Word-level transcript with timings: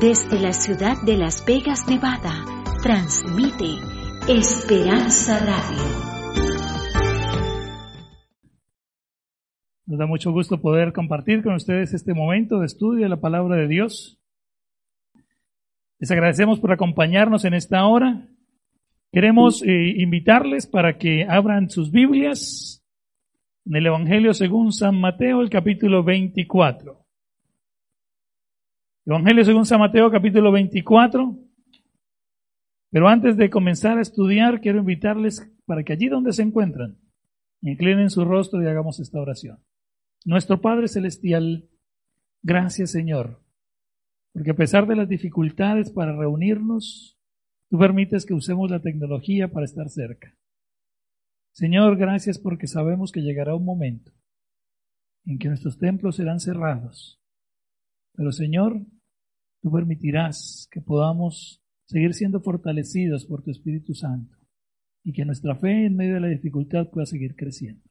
Desde 0.00 0.40
la 0.40 0.54
ciudad 0.54 0.96
de 1.04 1.18
Las 1.18 1.44
Vegas, 1.44 1.86
Nevada, 1.86 2.46
transmite 2.82 3.66
Esperanza 4.26 5.38
Radio. 5.40 5.82
Nos 9.84 9.98
da 9.98 10.06
mucho 10.06 10.32
gusto 10.32 10.58
poder 10.58 10.94
compartir 10.94 11.42
con 11.42 11.52
ustedes 11.52 11.92
este 11.92 12.14
momento 12.14 12.60
de 12.60 12.66
estudio 12.66 13.02
de 13.02 13.10
la 13.10 13.20
palabra 13.20 13.56
de 13.56 13.68
Dios. 13.68 14.18
Les 15.98 16.10
agradecemos 16.10 16.60
por 16.60 16.72
acompañarnos 16.72 17.44
en 17.44 17.52
esta 17.52 17.84
hora. 17.84 18.26
Queremos 19.12 19.62
eh, 19.62 19.96
invitarles 19.98 20.66
para 20.66 20.96
que 20.96 21.26
abran 21.28 21.68
sus 21.68 21.90
Biblias 21.90 22.82
en 23.66 23.76
el 23.76 23.86
Evangelio 23.86 24.32
según 24.32 24.72
San 24.72 24.98
Mateo, 24.98 25.42
el 25.42 25.50
capítulo 25.50 26.02
24. 26.02 27.00
Evangelio 29.06 29.44
según 29.44 29.64
San 29.64 29.80
Mateo 29.80 30.10
capítulo 30.10 30.52
24. 30.52 31.34
Pero 32.90 33.08
antes 33.08 33.36
de 33.36 33.48
comenzar 33.48 33.96
a 33.96 34.02
estudiar, 34.02 34.60
quiero 34.60 34.80
invitarles 34.80 35.50
para 35.64 35.82
que 35.82 35.94
allí 35.94 36.08
donde 36.08 36.32
se 36.34 36.42
encuentran, 36.42 36.98
inclinen 37.62 38.10
su 38.10 38.24
rostro 38.26 38.62
y 38.62 38.66
hagamos 38.66 39.00
esta 39.00 39.18
oración. 39.18 39.58
Nuestro 40.26 40.60
Padre 40.60 40.86
Celestial, 40.86 41.70
gracias 42.42 42.90
Señor, 42.90 43.42
porque 44.34 44.50
a 44.50 44.56
pesar 44.56 44.86
de 44.86 44.96
las 44.96 45.08
dificultades 45.08 45.90
para 45.90 46.14
reunirnos, 46.14 47.18
tú 47.70 47.78
permites 47.78 48.26
que 48.26 48.34
usemos 48.34 48.70
la 48.70 48.80
tecnología 48.80 49.48
para 49.48 49.64
estar 49.64 49.88
cerca. 49.88 50.36
Señor, 51.52 51.96
gracias 51.96 52.38
porque 52.38 52.66
sabemos 52.66 53.12
que 53.12 53.22
llegará 53.22 53.54
un 53.54 53.64
momento 53.64 54.12
en 55.24 55.38
que 55.38 55.48
nuestros 55.48 55.78
templos 55.78 56.16
serán 56.16 56.38
cerrados 56.38 57.19
pero 58.20 58.32
Señor, 58.32 58.78
tú 59.62 59.72
permitirás 59.72 60.68
que 60.70 60.82
podamos 60.82 61.62
seguir 61.86 62.12
siendo 62.12 62.42
fortalecidos 62.42 63.24
por 63.24 63.42
tu 63.42 63.50
Espíritu 63.50 63.94
Santo 63.94 64.36
y 65.02 65.14
que 65.14 65.24
nuestra 65.24 65.56
fe 65.56 65.86
en 65.86 65.96
medio 65.96 66.16
de 66.16 66.20
la 66.20 66.28
dificultad 66.28 66.90
pueda 66.90 67.06
seguir 67.06 67.34
creciendo. 67.34 67.82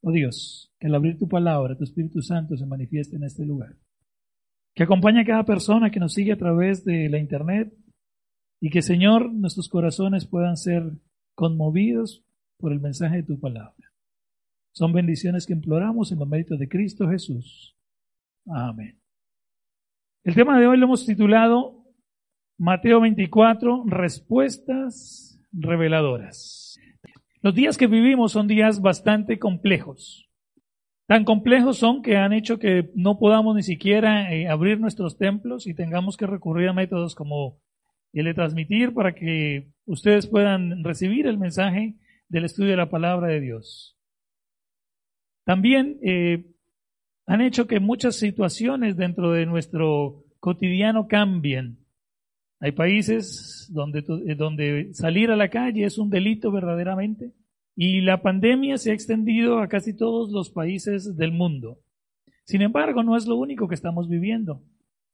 Oh 0.00 0.10
Dios, 0.10 0.72
que 0.78 0.86
al 0.86 0.94
abrir 0.94 1.18
tu 1.18 1.28
palabra, 1.28 1.76
tu 1.76 1.84
Espíritu 1.84 2.22
Santo 2.22 2.56
se 2.56 2.64
manifieste 2.64 3.16
en 3.16 3.24
este 3.24 3.44
lugar. 3.44 3.76
Que 4.74 4.84
acompañe 4.84 5.20
a 5.20 5.26
cada 5.26 5.44
persona 5.44 5.90
que 5.90 6.00
nos 6.00 6.14
sigue 6.14 6.32
a 6.32 6.38
través 6.38 6.82
de 6.86 7.10
la 7.10 7.18
Internet 7.18 7.74
y 8.58 8.70
que, 8.70 8.80
Señor, 8.80 9.30
nuestros 9.30 9.68
corazones 9.68 10.24
puedan 10.24 10.56
ser 10.56 10.94
conmovidos 11.34 12.24
por 12.56 12.72
el 12.72 12.80
mensaje 12.80 13.16
de 13.16 13.24
tu 13.24 13.38
palabra. 13.38 13.92
Son 14.72 14.94
bendiciones 14.94 15.44
que 15.44 15.52
imploramos 15.52 16.10
en 16.10 16.20
los 16.20 16.26
méritos 16.26 16.58
de 16.58 16.70
Cristo 16.70 17.06
Jesús. 17.06 17.76
Amén. 18.46 18.99
El 20.22 20.34
tema 20.34 20.60
de 20.60 20.66
hoy 20.66 20.76
lo 20.76 20.84
hemos 20.84 21.06
titulado 21.06 21.82
Mateo 22.58 23.00
24, 23.00 23.84
respuestas 23.86 25.40
reveladoras. 25.50 26.78
Los 27.40 27.54
días 27.54 27.78
que 27.78 27.86
vivimos 27.86 28.32
son 28.32 28.46
días 28.46 28.82
bastante 28.82 29.38
complejos. 29.38 30.28
Tan 31.06 31.24
complejos 31.24 31.78
son 31.78 32.02
que 32.02 32.18
han 32.18 32.34
hecho 32.34 32.58
que 32.58 32.90
no 32.94 33.18
podamos 33.18 33.56
ni 33.56 33.62
siquiera 33.62 34.30
eh, 34.30 34.46
abrir 34.46 34.78
nuestros 34.78 35.16
templos 35.16 35.66
y 35.66 35.72
tengamos 35.72 36.18
que 36.18 36.26
recurrir 36.26 36.68
a 36.68 36.74
métodos 36.74 37.14
como 37.14 37.58
el 38.12 38.26
de 38.26 38.34
transmitir 38.34 38.92
para 38.92 39.14
que 39.14 39.72
ustedes 39.86 40.26
puedan 40.26 40.84
recibir 40.84 41.26
el 41.26 41.38
mensaje 41.38 41.96
del 42.28 42.44
estudio 42.44 42.72
de 42.72 42.76
la 42.76 42.90
palabra 42.90 43.28
de 43.28 43.40
Dios. 43.40 43.96
También 45.46 45.98
eh, 46.02 46.44
han 47.30 47.42
hecho 47.42 47.68
que 47.68 47.78
muchas 47.78 48.16
situaciones 48.16 48.96
dentro 48.96 49.30
de 49.30 49.46
nuestro 49.46 50.24
cotidiano 50.40 51.06
cambien. 51.06 51.78
Hay 52.58 52.72
países 52.72 53.70
donde, 53.72 54.00
eh, 54.00 54.34
donde 54.34 54.88
salir 54.94 55.30
a 55.30 55.36
la 55.36 55.48
calle 55.48 55.84
es 55.84 55.96
un 55.96 56.10
delito 56.10 56.50
verdaderamente 56.50 57.30
y 57.76 58.00
la 58.00 58.20
pandemia 58.20 58.78
se 58.78 58.90
ha 58.90 58.94
extendido 58.94 59.60
a 59.60 59.68
casi 59.68 59.96
todos 59.96 60.32
los 60.32 60.50
países 60.50 61.16
del 61.16 61.30
mundo. 61.30 61.78
Sin 62.46 62.62
embargo, 62.62 63.04
no 63.04 63.16
es 63.16 63.28
lo 63.28 63.36
único 63.36 63.68
que 63.68 63.76
estamos 63.76 64.08
viviendo. 64.08 64.64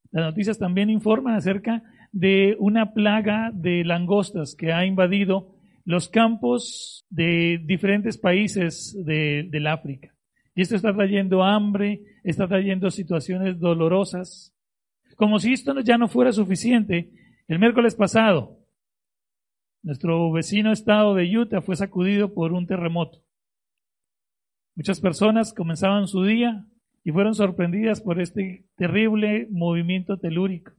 Las 0.09 0.25
noticias 0.25 0.57
también 0.57 0.89
informan 0.89 1.35
acerca 1.35 1.83
de 2.11 2.57
una 2.57 2.95
plaga 2.95 3.51
de 3.53 3.83
langostas 3.85 4.55
que 4.55 4.73
ha 4.73 4.87
invadido 4.87 5.53
los 5.85 6.09
campos 6.09 7.05
de 7.11 7.61
diferentes 7.63 8.17
países 8.17 8.97
de, 9.05 9.47
del 9.51 9.67
África. 9.67 10.16
Y 10.57 10.63
esto 10.63 10.75
está 10.75 10.91
trayendo 10.91 11.43
hambre, 11.43 12.01
está 12.23 12.47
trayendo 12.47 12.89
situaciones 12.89 13.59
dolorosas. 13.59 14.55
Como 15.15 15.37
si 15.37 15.53
esto 15.53 15.79
ya 15.81 15.99
no 15.99 16.07
fuera 16.07 16.31
suficiente, 16.31 17.11
el 17.47 17.59
miércoles 17.59 17.93
pasado, 17.93 18.57
nuestro 19.83 20.31
vecino 20.31 20.71
estado 20.71 21.13
de 21.13 21.37
Utah 21.37 21.61
fue 21.61 21.75
sacudido 21.75 22.33
por 22.33 22.53
un 22.53 22.65
terremoto. 22.65 23.19
Muchas 24.73 24.99
personas 24.99 25.53
comenzaban 25.53 26.07
su 26.07 26.23
día 26.23 26.65
y 27.03 27.11
fueron 27.11 27.35
sorprendidas 27.35 28.01
por 28.01 28.19
este 28.19 28.65
terrible 28.77 29.47
movimiento 29.51 30.17
telúrico 30.17 30.71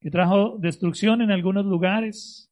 que 0.00 0.10
trajo 0.10 0.58
destrucción 0.58 1.22
en 1.22 1.30
algunos 1.30 1.64
lugares, 1.64 2.50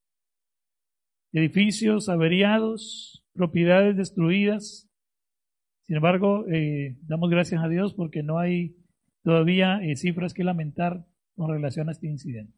edificios 1.33 2.09
averiados, 2.09 3.25
propiedades 3.33 3.97
destruidas, 3.97 4.88
sin 5.89 5.97
embargo, 5.97 6.47
eh, 6.49 6.99
damos 7.07 7.31
gracias 7.31 7.65
a 7.65 7.69
Dios 7.69 7.95
porque 7.95 8.23
no 8.23 8.39
hay 8.39 8.77
todavía 9.23 9.81
eh, 9.83 9.97
cifras 9.97 10.35
que 10.35 10.45
lamentar 10.45 11.07
con 11.35 11.51
relación 11.51 11.89
a 11.89 11.93
este 11.93 12.09
incidente. 12.09 12.53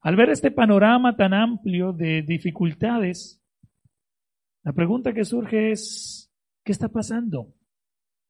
Al 0.00 0.16
ver 0.16 0.30
este 0.30 0.50
panorama 0.50 1.16
tan 1.16 1.34
amplio 1.34 1.92
de 1.92 2.22
dificultades, 2.22 3.44
la 4.62 4.72
pregunta 4.72 5.12
que 5.12 5.26
surge 5.26 5.70
es, 5.70 6.34
¿qué 6.64 6.72
está 6.72 6.88
pasando? 6.88 7.52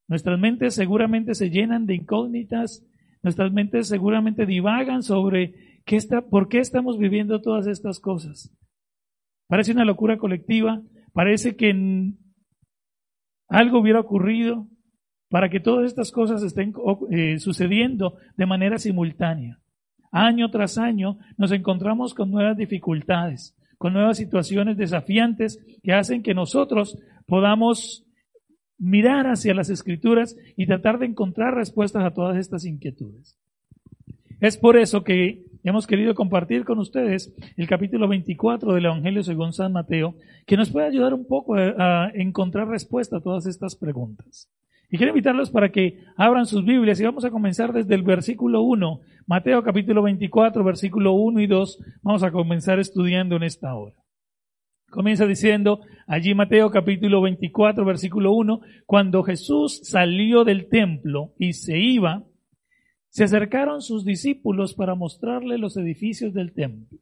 Nuestras 0.09 0.41
mentes 0.41 0.75
seguramente 0.75 1.37
se 1.37 1.50
llenan 1.50 1.87
de 1.87 1.94
incógnitas, 1.94 2.84
nuestras 3.22 3.53
mentes 3.53 3.87
seguramente 3.87 4.44
divagan 4.44 5.04
sobre 5.04 5.81
qué 5.84 5.94
está, 5.94 6.22
por 6.22 6.49
qué 6.49 6.59
estamos 6.59 6.99
viviendo 6.99 7.41
todas 7.41 7.69
estas 7.69 8.00
cosas. 8.00 8.53
Parece 9.47 9.71
una 9.71 9.84
locura 9.84 10.19
colectiva, 10.19 10.83
parece 11.12 11.54
que 11.54 11.72
algo 13.54 13.78
hubiera 13.78 14.00
ocurrido 14.00 14.66
para 15.31 15.48
que 15.48 15.60
todas 15.60 15.87
estas 15.87 16.10
cosas 16.10 16.42
estén 16.42 16.75
eh, 17.10 17.38
sucediendo 17.38 18.16
de 18.37 18.47
manera 18.47 18.78
simultánea. 18.78 19.60
Año 20.10 20.50
tras 20.50 20.76
año 20.76 21.19
nos 21.37 21.53
encontramos 21.53 22.15
con 22.15 22.32
nuevas 22.32 22.56
dificultades, 22.56 23.56
con 23.78 23.92
nuevas 23.92 24.16
situaciones 24.16 24.76
desafiantes 24.76 25.65
que 25.84 25.92
hacen 25.92 26.25
que 26.25 26.34
nosotros 26.34 26.98
podamos 27.26 28.04
mirar 28.76 29.28
hacia 29.28 29.54
las 29.54 29.71
escrituras 29.71 30.36
y 30.56 30.66
tratar 30.66 30.98
de 30.98 31.06
encontrar 31.06 31.54
respuestas 31.54 32.04
a 32.04 32.12
todas 32.12 32.36
estas 32.36 32.65
inquietudes. 32.65 33.38
Es 34.41 34.56
por 34.59 34.76
eso 34.76 35.04
que 35.04 35.44
hemos 35.64 35.86
querido 35.86 36.14
compartir 36.14 36.64
con 36.64 36.78
ustedes 36.78 37.34
el 37.56 37.66
capítulo 37.66 38.06
24 38.06 38.75
del 38.75 38.84
Evangelio 38.84 39.22
según 39.22 39.52
San 39.52 39.72
Mateo, 39.72 40.14
que 40.47 40.56
nos 40.56 40.70
puede 40.70 40.86
ayudar 40.86 41.14
un 41.14 41.26
poco 41.26 41.54
a, 41.56 42.10
encontrar 42.14 42.69
respuesta 42.69 43.16
a 43.16 43.20
todas 43.20 43.47
estas 43.47 43.74
preguntas. 43.74 44.50
Y 44.91 44.98
quiero 44.98 45.10
invitarlos 45.10 45.50
para 45.50 45.70
que 45.70 46.04
abran 46.16 46.47
sus 46.47 46.64
Biblias 46.64 47.00
y 47.00 47.04
vamos 47.04 47.24
a 47.24 47.30
comenzar 47.30 47.72
desde 47.72 47.94
el 47.94 48.03
versículo 48.03 48.62
1, 48.62 49.00
Mateo 49.26 49.62
capítulo 49.62 50.03
24, 50.03 50.62
versículo 50.62 51.14
1 51.14 51.41
y 51.41 51.47
2, 51.47 51.78
vamos 52.03 52.22
a 52.22 52.30
comenzar 52.30 52.78
estudiando 52.78 53.36
en 53.36 53.44
esta 53.44 53.74
hora. 53.74 53.97
Comienza 54.91 55.26
diciendo 55.26 55.80
allí 56.06 56.34
Mateo 56.34 56.70
capítulo 56.70 57.22
24, 57.22 57.84
versículo 57.84 58.32
1, 58.32 58.60
cuando 58.86 59.22
Jesús 59.22 59.80
salió 59.82 60.44
del 60.44 60.69
templo 60.69 61.32
y 61.38 61.54
se 61.54 61.78
iba, 61.78 62.22
se 63.15 63.22
acercaron 63.22 63.81
sus 63.81 64.05
discípulos 64.05 64.75
para 64.75 64.97
mostrarle 64.97 65.57
los 65.57 65.77
edificios 65.77 66.34
del 66.34 66.53
templo. 66.53 66.99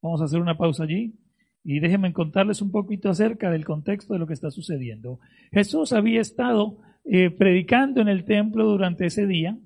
Vamos 0.00 0.22
a 0.22 0.24
hacer 0.24 0.40
una 0.40 0.56
pausa 0.56 0.84
allí 0.84 1.18
y 1.62 1.80
déjenme 1.80 2.14
contarles 2.14 2.62
un 2.62 2.70
poquito 2.70 3.10
acerca 3.10 3.50
del 3.50 3.66
contexto 3.66 4.14
de 4.14 4.18
lo 4.18 4.26
que 4.26 4.32
está 4.32 4.50
sucediendo. 4.50 5.20
Jesús 5.52 5.92
había 5.92 6.22
estado 6.22 6.78
eh, 7.04 7.28
predicando 7.28 8.00
en 8.00 8.08
el 8.08 8.24
templo 8.24 8.64
durante 8.64 9.04
ese 9.04 9.26
día 9.26 9.58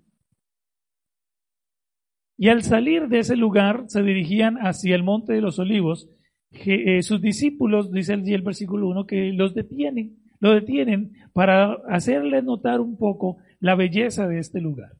y 2.36 2.48
al 2.48 2.64
salir 2.64 3.06
de 3.06 3.20
ese 3.20 3.36
lugar 3.36 3.84
se 3.86 4.02
dirigían 4.02 4.56
hacia 4.56 4.96
el 4.96 5.04
monte 5.04 5.32
de 5.32 5.42
los 5.42 5.60
olivos. 5.60 6.10
Eh, 6.50 7.02
sus 7.04 7.22
discípulos, 7.22 7.92
dice 7.92 8.14
allí 8.14 8.34
el 8.34 8.42
versículo 8.42 8.88
1, 8.88 9.06
que 9.06 9.32
los 9.32 9.54
detienen, 9.54 10.16
lo 10.40 10.52
detienen 10.52 11.12
para 11.32 11.74
hacerles 11.88 12.42
notar 12.42 12.80
un 12.80 12.96
poco 12.96 13.36
la 13.60 13.74
belleza 13.74 14.26
de 14.26 14.38
este 14.38 14.60
lugar. 14.60 14.92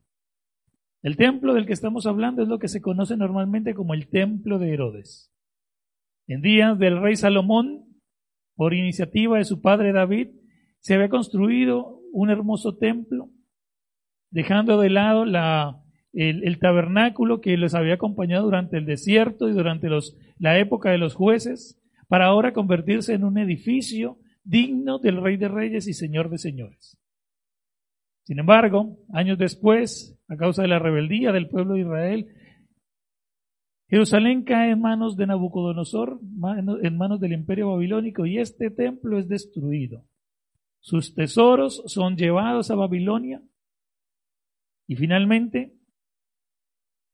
El 1.02 1.16
templo 1.16 1.54
del 1.54 1.66
que 1.66 1.72
estamos 1.72 2.06
hablando 2.06 2.42
es 2.42 2.48
lo 2.48 2.58
que 2.58 2.68
se 2.68 2.82
conoce 2.82 3.16
normalmente 3.16 3.74
como 3.74 3.94
el 3.94 4.08
templo 4.08 4.58
de 4.58 4.72
Herodes. 4.72 5.32
En 6.26 6.42
días 6.42 6.78
del 6.78 7.00
rey 7.00 7.16
Salomón, 7.16 7.86
por 8.54 8.74
iniciativa 8.74 9.38
de 9.38 9.44
su 9.44 9.62
padre 9.62 9.92
David, 9.92 10.28
se 10.80 10.94
había 10.94 11.08
construido 11.08 12.00
un 12.12 12.30
hermoso 12.30 12.76
templo, 12.76 13.30
dejando 14.30 14.78
de 14.78 14.90
lado 14.90 15.24
la, 15.24 15.82
el, 16.12 16.58
tabernáculo 16.58 17.40
que 17.40 17.56
les 17.56 17.74
había 17.74 17.94
acompañado 17.94 18.44
durante 18.44 18.76
el 18.76 18.84
desierto 18.84 19.48
y 19.48 19.52
durante 19.52 19.88
los, 19.88 20.16
la 20.38 20.58
época 20.58 20.90
de 20.90 20.98
los 20.98 21.14
jueces, 21.14 21.80
para 22.08 22.26
ahora 22.26 22.52
convertirse 22.52 23.14
en 23.14 23.24
un 23.24 23.38
edificio 23.38 24.18
digno 24.44 24.98
del 24.98 25.22
Rey 25.22 25.36
de 25.36 25.48
Reyes 25.48 25.86
y 25.86 25.94
Señor 25.94 26.28
de 26.28 26.38
Señores. 26.38 26.98
Sin 28.24 28.38
embargo, 28.38 28.98
años 29.12 29.38
después, 29.38 30.18
a 30.28 30.36
causa 30.36 30.62
de 30.62 30.68
la 30.68 30.78
rebeldía 30.78 31.32
del 31.32 31.48
pueblo 31.48 31.74
de 31.74 31.80
Israel, 31.80 32.34
Jerusalén 33.88 34.44
cae 34.44 34.70
en 34.70 34.80
manos 34.80 35.16
de 35.16 35.26
Nabucodonosor, 35.26 36.20
en 36.82 36.96
manos 36.96 37.20
del 37.20 37.32
imperio 37.32 37.72
babilónico, 37.72 38.24
y 38.24 38.38
este 38.38 38.70
templo 38.70 39.18
es 39.18 39.28
destruido. 39.28 40.04
Sus 40.80 41.14
tesoros 41.14 41.82
son 41.86 42.16
llevados 42.16 42.70
a 42.70 42.74
Babilonia 42.74 43.42
y 44.86 44.96
finalmente 44.96 45.74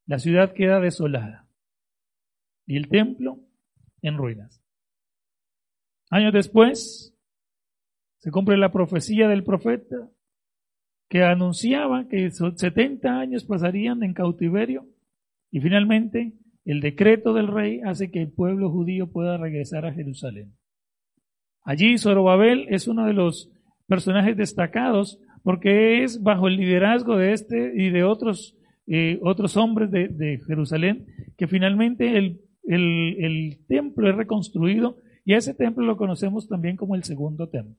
la 0.06 0.18
ciudad 0.18 0.52
queda 0.52 0.78
desolada 0.78 1.48
y 2.64 2.76
el 2.76 2.88
templo 2.88 3.40
en 4.02 4.16
ruinas. 4.16 4.62
Años 6.10 6.32
después 6.32 7.16
se 8.18 8.30
cumple 8.30 8.56
la 8.56 8.70
profecía 8.70 9.28
del 9.28 9.42
profeta 9.42 10.08
que 11.08 11.22
anunciaba 11.22 12.08
que 12.08 12.30
70 12.30 13.18
años 13.18 13.44
pasarían 13.44 14.02
en 14.02 14.12
cautiverio 14.12 14.86
y 15.50 15.60
finalmente 15.60 16.32
el 16.64 16.80
decreto 16.80 17.32
del 17.32 17.46
rey 17.46 17.80
hace 17.84 18.10
que 18.10 18.22
el 18.22 18.32
pueblo 18.32 18.70
judío 18.70 19.10
pueda 19.12 19.36
regresar 19.36 19.86
a 19.86 19.92
Jerusalén. 19.92 20.52
Allí 21.62 21.96
Zorobabel 21.98 22.66
es 22.68 22.88
uno 22.88 23.06
de 23.06 23.12
los 23.12 23.50
personajes 23.86 24.36
destacados 24.36 25.20
porque 25.42 26.02
es 26.02 26.22
bajo 26.22 26.48
el 26.48 26.56
liderazgo 26.56 27.16
de 27.16 27.32
este 27.32 27.72
y 27.76 27.90
de 27.90 28.02
otros, 28.02 28.56
eh, 28.88 29.20
otros 29.22 29.56
hombres 29.56 29.90
de, 29.92 30.40
Jerusalén 30.46 31.06
que 31.36 31.46
finalmente 31.46 32.18
el, 32.18 32.40
el 32.64 33.64
templo 33.68 34.10
es 34.10 34.16
reconstruido 34.16 34.98
y 35.24 35.34
ese 35.34 35.54
templo 35.54 35.84
lo 35.84 35.96
conocemos 35.96 36.48
también 36.48 36.76
como 36.76 36.96
el 36.96 37.04
segundo 37.04 37.48
templo. 37.48 37.76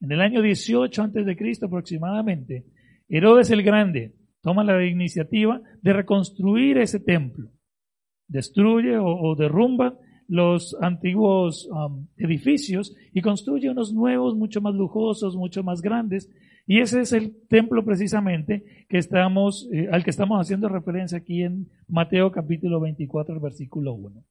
En 0.00 0.12
el 0.12 0.20
año 0.20 0.42
18 0.42 1.02
antes 1.02 1.26
de 1.26 1.36
Cristo 1.36 1.66
aproximadamente, 1.66 2.64
Herodes 3.08 3.50
el 3.50 3.62
Grande 3.62 4.14
toma 4.42 4.64
la 4.64 4.84
iniciativa 4.84 5.60
de 5.80 5.92
reconstruir 5.92 6.78
ese 6.78 7.00
templo. 7.00 7.50
Destruye 8.28 8.96
o, 8.98 9.34
derrumba 9.36 9.98
los 10.28 10.76
antiguos 10.80 11.68
um, 11.70 12.06
edificios 12.16 12.94
y 13.12 13.20
construye 13.20 13.70
unos 13.70 13.92
nuevos 13.92 14.34
mucho 14.34 14.60
más 14.60 14.74
lujosos, 14.74 15.36
mucho 15.36 15.62
más 15.62 15.80
grandes. 15.80 16.30
Y 16.66 16.80
ese 16.80 17.00
es 17.00 17.12
el 17.12 17.36
templo 17.48 17.84
precisamente 17.84 18.86
eh, 18.88 19.88
al 19.90 20.04
que 20.04 20.10
estamos 20.10 20.40
haciendo 20.40 20.68
referencia 20.68 21.18
aquí 21.18 21.42
en 21.42 21.68
Mateo 21.88 22.32
capítulo 22.32 22.80
24, 22.80 23.38
versículo 23.40 23.94
1. 23.94 24.24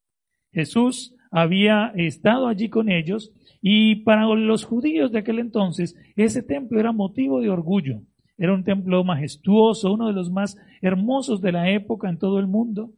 Jesús 0.54 1.16
había 1.32 1.92
estado 1.96 2.48
allí 2.48 2.70
con 2.70 2.90
ellos 2.90 3.34
y 3.62 4.04
para 4.04 4.26
los 4.28 4.66
judíos 4.66 5.12
de 5.12 5.20
aquel 5.20 5.40
entonces 5.40 5.96
ese 6.16 6.44
templo 6.44 6.80
era 6.80 6.92
motivo 6.92 7.42
de 7.42 7.50
orgullo. 7.50 8.02
Era 8.38 8.54
un 8.54 8.64
templo 8.64 9.04
majestuoso, 9.04 9.94
uno 9.94 10.08
de 10.08 10.14
los 10.14 10.32
más 10.32 10.58
hermosos 10.82 11.42
de 11.42 11.52
la 11.52 11.70
época 11.70 12.10
en 12.10 12.18
todo 12.18 12.40
el 12.40 12.48
mundo. 12.48 12.92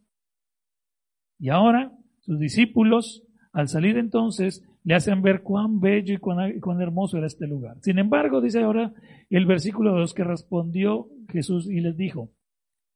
Y 1.40 1.50
ahora 1.50 1.92
sus 2.22 2.40
discípulos, 2.40 3.24
al 3.54 3.68
salir 3.68 3.98
entonces, 3.98 4.64
le 4.84 4.96
hacen 4.96 5.22
ver 5.22 5.42
cuán 5.42 5.80
bello 5.80 6.14
y 6.14 6.18
cuán, 6.18 6.82
hermoso 6.82 7.18
era 7.18 7.28
este 7.28 7.48
lugar. 7.48 7.78
Sin 7.82 8.00
embargo, 8.00 8.42
dice 8.42 8.62
ahora 8.62 8.94
el 9.30 9.46
versículo 9.46 9.94
2 9.94 10.14
que 10.14 10.24
respondió 10.24 11.10
Jesús 11.30 11.70
y 11.70 11.80
les 11.82 11.96
dijo, 11.96 12.32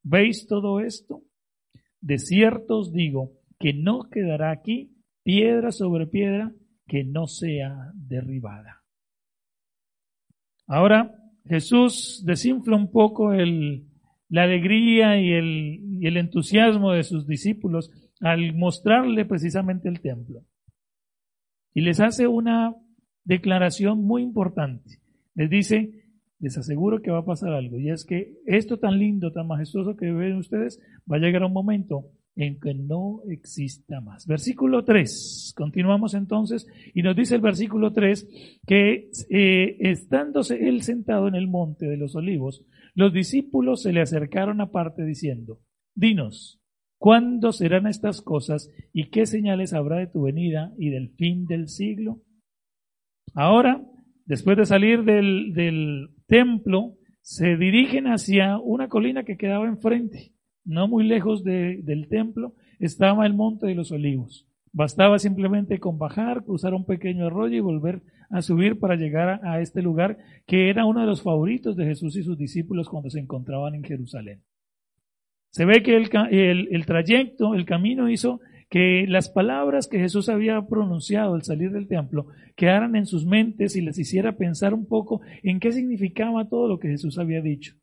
¿veis 0.03 0.47
todo 0.47 0.79
esto? 0.79 1.23
De 2.01 2.17
cierto 2.17 2.79
os 2.79 2.91
digo 2.93 3.38
que 3.59 3.73
no 3.73 4.09
quedará 4.09 4.51
aquí 4.51 4.95
piedra 5.23 5.71
sobre 5.71 6.07
piedra 6.07 6.51
que 6.87 7.03
no 7.03 7.27
sea 7.27 7.91
derribada. 7.93 8.83
Ahora 10.65 11.13
Jesús 11.45 12.23
desinfla 12.25 12.75
un 12.75 12.91
poco 12.91 13.33
el, 13.33 13.87
la 14.29 14.43
alegría 14.43 15.19
y 15.19 15.31
el, 15.31 15.79
y 15.99 16.07
el 16.07 16.17
entusiasmo 16.17 16.91
de 16.91 17.03
sus 17.03 17.27
discípulos 17.27 17.91
al 18.21 18.55
mostrarle 18.55 19.25
precisamente 19.25 19.89
el 19.89 20.01
templo. 20.01 20.45
Y 21.73 21.81
les 21.81 21.99
hace 21.99 22.27
una 22.27 22.75
declaración 23.23 24.03
muy 24.03 24.23
importante. 24.23 24.99
Les 25.35 25.49
dice, 25.49 25.91
les 26.39 26.57
aseguro 26.57 27.01
que 27.01 27.11
va 27.11 27.19
a 27.19 27.25
pasar 27.25 27.53
algo. 27.53 27.77
Y 27.77 27.89
es 27.89 28.05
que 28.05 28.33
esto 28.45 28.77
tan 28.77 28.97
lindo, 28.97 29.31
tan 29.31 29.47
majestuoso 29.47 29.95
que 29.95 30.11
ven 30.11 30.37
ustedes, 30.37 30.79
va 31.11 31.17
a 31.17 31.19
llegar 31.19 31.43
un 31.43 31.53
momento 31.53 32.05
en 32.39 32.57
que 32.57 32.73
no 32.73 33.21
exista 33.29 33.99
más. 33.99 34.25
Versículo 34.25 34.85
3. 34.85 35.53
Continuamos 35.57 36.13
entonces 36.13 36.65
y 36.93 37.01
nos 37.01 37.13
dice 37.13 37.35
el 37.35 37.41
versículo 37.41 37.91
3 37.91 38.59
que 38.65 39.09
eh, 39.29 39.77
estándose 39.81 40.69
él 40.69 40.81
sentado 40.81 41.27
en 41.27 41.35
el 41.35 41.49
monte 41.49 41.85
de 41.85 41.97
los 41.97 42.15
olivos, 42.15 42.65
los 42.95 43.11
discípulos 43.11 43.81
se 43.81 43.91
le 43.91 43.99
acercaron 43.99 44.61
aparte 44.61 45.03
diciendo, 45.03 45.59
dinos, 45.95 46.61
¿cuándo 46.97 47.51
serán 47.51 47.87
estas 47.87 48.21
cosas 48.21 48.71
y 48.93 49.09
qué 49.09 49.25
señales 49.25 49.73
habrá 49.73 49.97
de 49.97 50.07
tu 50.07 50.21
venida 50.21 50.71
y 50.77 50.91
del 50.91 51.09
fin 51.17 51.45
del 51.45 51.67
siglo? 51.67 52.21
Ahora, 53.33 53.85
después 54.25 54.55
de 54.55 54.65
salir 54.65 55.03
del, 55.03 55.51
del 55.53 56.07
templo, 56.25 56.95
se 57.19 57.57
dirigen 57.57 58.05
hacia 58.07 58.57
una 58.59 58.87
colina 58.87 59.25
que 59.25 59.35
quedaba 59.35 59.67
enfrente 59.67 60.38
no 60.65 60.87
muy 60.87 61.03
lejos 61.03 61.43
del 61.43 62.07
templo, 62.09 62.53
estaba 62.79 63.25
el 63.25 63.33
monte 63.33 63.67
de 63.67 63.75
los 63.75 63.91
olivos. 63.91 64.47
Bastaba 64.71 65.17
simplemente 65.19 65.79
con 65.79 65.97
bajar, 65.97 66.43
cruzar 66.43 66.73
un 66.73 66.85
pequeño 66.85 67.27
arroyo 67.27 67.57
y 67.57 67.61
volver 67.61 68.01
a 68.29 68.41
subir 68.41 68.79
para 68.79 68.95
llegar 68.95 69.43
a, 69.43 69.61
este 69.61 69.81
lugar 69.81 70.17
que 70.45 70.69
era 70.69 70.85
uno 70.85 71.01
de 71.01 71.07
los 71.07 71.23
favoritos 71.23 71.75
de 71.75 71.85
Jesús 71.85 72.15
y 72.15 72.23
sus 72.23 72.37
discípulos 72.37 72.87
cuando 72.87 73.09
se 73.09 73.19
encontraban 73.19 73.73
en 73.73 73.83
Jerusalén. 73.83 74.43
Se 75.49 75.65
ve 75.65 75.81
que 75.81 75.97
el, 75.97 76.67
el 76.71 76.85
trayecto, 76.85 77.55
el 77.55 77.65
camino 77.65 78.09
hizo 78.09 78.39
que 78.69 79.05
las 79.07 79.29
palabras 79.29 79.87
que 79.87 79.97
Jesús 79.97 80.29
había 80.29 80.61
pronunciado 80.67 81.33
al 81.33 81.41
salir 81.41 81.71
del 81.71 81.87
templo 81.87 82.27
quedaran 82.55 82.95
en 82.95 83.07
sus 83.07 83.25
mentes 83.25 83.75
y 83.75 83.81
les 83.81 83.97
hiciera 83.97 84.37
pensar 84.37 84.75
un 84.75 84.85
poco 84.85 85.21
en 85.41 85.59
qué 85.59 85.71
significaba 85.71 86.47
todo 86.47 86.67
lo 86.67 86.79
que 86.79 86.89
Jesús 86.89 87.17
había 87.17 87.41
dicho. 87.41 87.75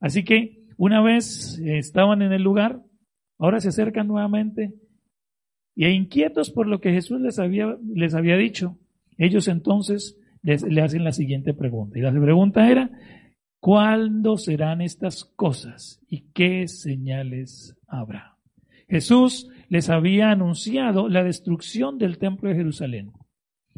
Así 0.00 0.24
que 0.24 0.65
una 0.76 1.02
vez 1.02 1.58
estaban 1.58 2.22
en 2.22 2.32
el 2.32 2.42
lugar, 2.42 2.82
ahora 3.38 3.60
se 3.60 3.68
acercan 3.68 4.06
nuevamente 4.06 4.74
y 5.74 5.86
inquietos 5.86 6.50
por 6.50 6.66
lo 6.66 6.80
que 6.80 6.92
Jesús 6.92 7.20
les 7.20 7.38
había, 7.38 7.76
les 7.94 8.14
había 8.14 8.36
dicho, 8.36 8.78
ellos 9.18 9.46
entonces 9.48 10.18
le 10.42 10.80
hacen 10.80 11.04
la 11.04 11.12
siguiente 11.12 11.54
pregunta. 11.54 11.98
Y 11.98 12.02
la 12.02 12.12
pregunta 12.12 12.70
era, 12.70 12.90
¿cuándo 13.60 14.38
serán 14.38 14.80
estas 14.80 15.24
cosas 15.24 16.00
y 16.08 16.30
qué 16.32 16.66
señales 16.68 17.76
habrá? 17.86 18.36
Jesús 18.88 19.48
les 19.68 19.90
había 19.90 20.30
anunciado 20.30 21.08
la 21.08 21.24
destrucción 21.24 21.98
del 21.98 22.18
templo 22.18 22.48
de 22.48 22.56
Jerusalén. 22.56 23.12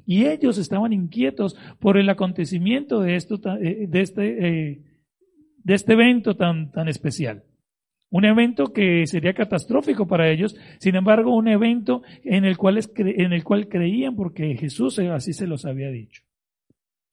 Y 0.07 0.27
ellos 0.27 0.59
estaban 0.59 0.93
inquietos 0.93 1.57
por 1.81 1.99
el 1.99 2.09
acontecimiento 2.09 3.01
de, 3.01 3.17
esto, 3.17 3.41
eh, 3.61 3.87
de 3.89 4.01
este 4.01 4.49
eh, 4.49 4.83
de 5.69 5.75
este 5.75 5.93
evento 5.93 6.35
tan, 6.35 6.73
tan 6.73 6.89
especial. 6.89 7.45
Un 8.09 8.25
evento 8.25 8.73
que 8.73 9.07
sería 9.07 9.35
catastrófico 9.35 10.09
para 10.09 10.31
ellos, 10.31 10.57
sin 10.79 10.97
embargo, 10.97 11.37
un 11.37 11.47
evento 11.47 12.01
en 12.25 12.47
el 12.47 12.57
cual, 12.57 12.81
en 12.97 13.35
el 13.35 13.45
cual 13.45 13.69
creían 13.69 14.17
porque 14.17 14.57
Jesús 14.57 14.99
así 14.99 15.35
se 15.35 15.47
los 15.47 15.67
había 15.67 15.91
dicho. 15.91 16.23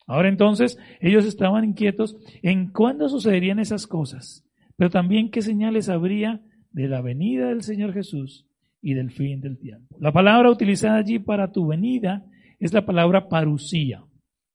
Ahora 0.06 0.30
entonces, 0.30 0.78
ellos 1.00 1.26
estaban 1.26 1.64
inquietos 1.64 2.16
en 2.42 2.72
cuándo 2.72 3.10
sucederían 3.10 3.58
esas 3.58 3.86
cosas, 3.86 4.48
pero 4.78 4.88
también 4.88 5.30
qué 5.30 5.42
señales 5.42 5.90
habría 5.90 6.40
de 6.70 6.88
la 6.88 7.02
venida 7.02 7.48
del 7.48 7.60
Señor 7.60 7.92
Jesús 7.92 8.46
y 8.80 8.94
del 8.94 9.10
fin 9.10 9.42
del 9.42 9.58
tiempo. 9.58 9.98
La 10.00 10.12
palabra 10.12 10.50
utilizada 10.50 10.96
allí 10.96 11.18
para 11.18 11.52
tu 11.52 11.66
venida 11.66 12.24
es 12.58 12.72
la 12.72 12.86
palabra 12.86 13.28
parusía. 13.28 14.02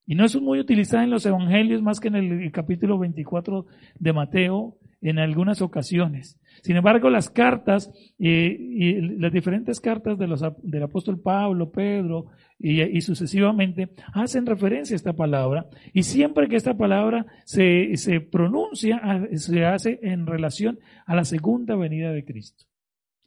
Y 0.06 0.16
no 0.16 0.26
es 0.26 0.40
muy 0.40 0.60
utilizada 0.60 1.04
en 1.04 1.10
los 1.10 1.26
evangelios 1.26 1.82
más 1.82 2.00
que 2.00 2.10
en 2.10 2.16
el 2.16 2.52
capítulo 2.52 2.98
24 2.98 3.66
de 4.00 4.14
Mateo 4.14 4.78
en 5.02 5.18
algunas 5.18 5.62
ocasiones. 5.62 6.40
Sin 6.62 6.76
embargo, 6.76 7.10
las 7.10 7.30
cartas 7.30 7.92
eh, 8.20 8.56
y 8.60 9.02
las 9.18 9.34
diferentes 9.34 9.82
cartas 9.82 10.18
del 10.18 10.84
apóstol 10.84 11.20
Pablo, 11.20 11.72
Pedro 11.72 12.28
y, 12.60 13.02
sucesivamente 13.02 13.90
hacen 14.14 14.46
referencia 14.46 14.94
a 14.94 14.98
esta 14.98 15.14
palabra 15.14 15.68
y 15.94 16.04
siempre 16.04 16.48
que 16.48 16.56
esta 16.56 16.78
palabra 16.78 17.26
se, 17.46 17.98
se 17.98 18.22
pronuncia 18.22 19.02
se 19.34 19.66
hace 19.66 20.00
en 20.04 20.28
relación 20.28 20.80
a 21.08 21.16
la 21.16 21.26
segunda 21.26 21.76
venida 21.76 22.12
de 22.12 22.24
Cristo. 22.24 22.66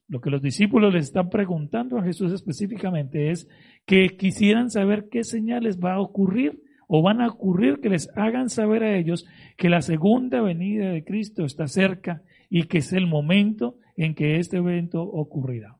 Lo 0.07 0.21
que 0.21 0.31
los 0.31 0.43
discípulos 0.43 0.93
les 0.93 1.07
están 1.07 1.31
preguntando 1.31 1.99
a 1.99 2.05
Jesús 2.05 2.31
específicamente 2.33 3.31
es 3.31 3.49
que 3.87 4.17
quisieran 4.17 4.71
saber 4.71 5.09
qué 5.11 5.25
señales 5.25 5.79
va 5.79 5.95
a 5.95 6.01
ocurrir 6.01 6.63
o 6.87 7.03
van 7.03 7.21
a 7.21 7.29
ocurrir 7.29 7.81
que 7.81 7.91
les 7.91 8.09
hagan 8.17 8.49
saber 8.51 8.83
a 8.83 8.97
ellos 8.97 9.27
que 9.57 9.69
la 9.69 9.83
segunda 9.83 10.41
venida 10.41 10.91
de 10.91 11.05
Cristo 11.05 11.45
está 11.45 11.67
cerca 11.67 12.23
y 12.49 12.65
que 12.65 12.79
es 12.79 12.93
el 12.93 13.07
momento 13.07 13.79
en 13.97 14.15
que 14.15 14.39
este 14.39 14.59
evento 14.59 15.03
ocurrirá. 15.03 15.77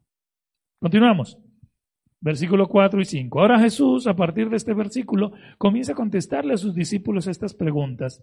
Continuamos. 0.81 1.39
Versículo 2.21 2.69
4 2.69 3.01
y 3.03 3.05
5. 3.05 3.41
Ahora 3.41 3.61
Jesús, 3.61 4.07
a 4.07 4.17
partir 4.17 4.49
de 4.49 4.57
este 4.57 4.73
versículo, 4.73 5.33
comienza 5.59 5.93
a 5.93 5.97
contestarle 5.97 6.55
a 6.55 6.57
sus 6.57 6.75
discípulos 6.75 7.27
estas 7.27 7.53
preguntas. 7.53 8.23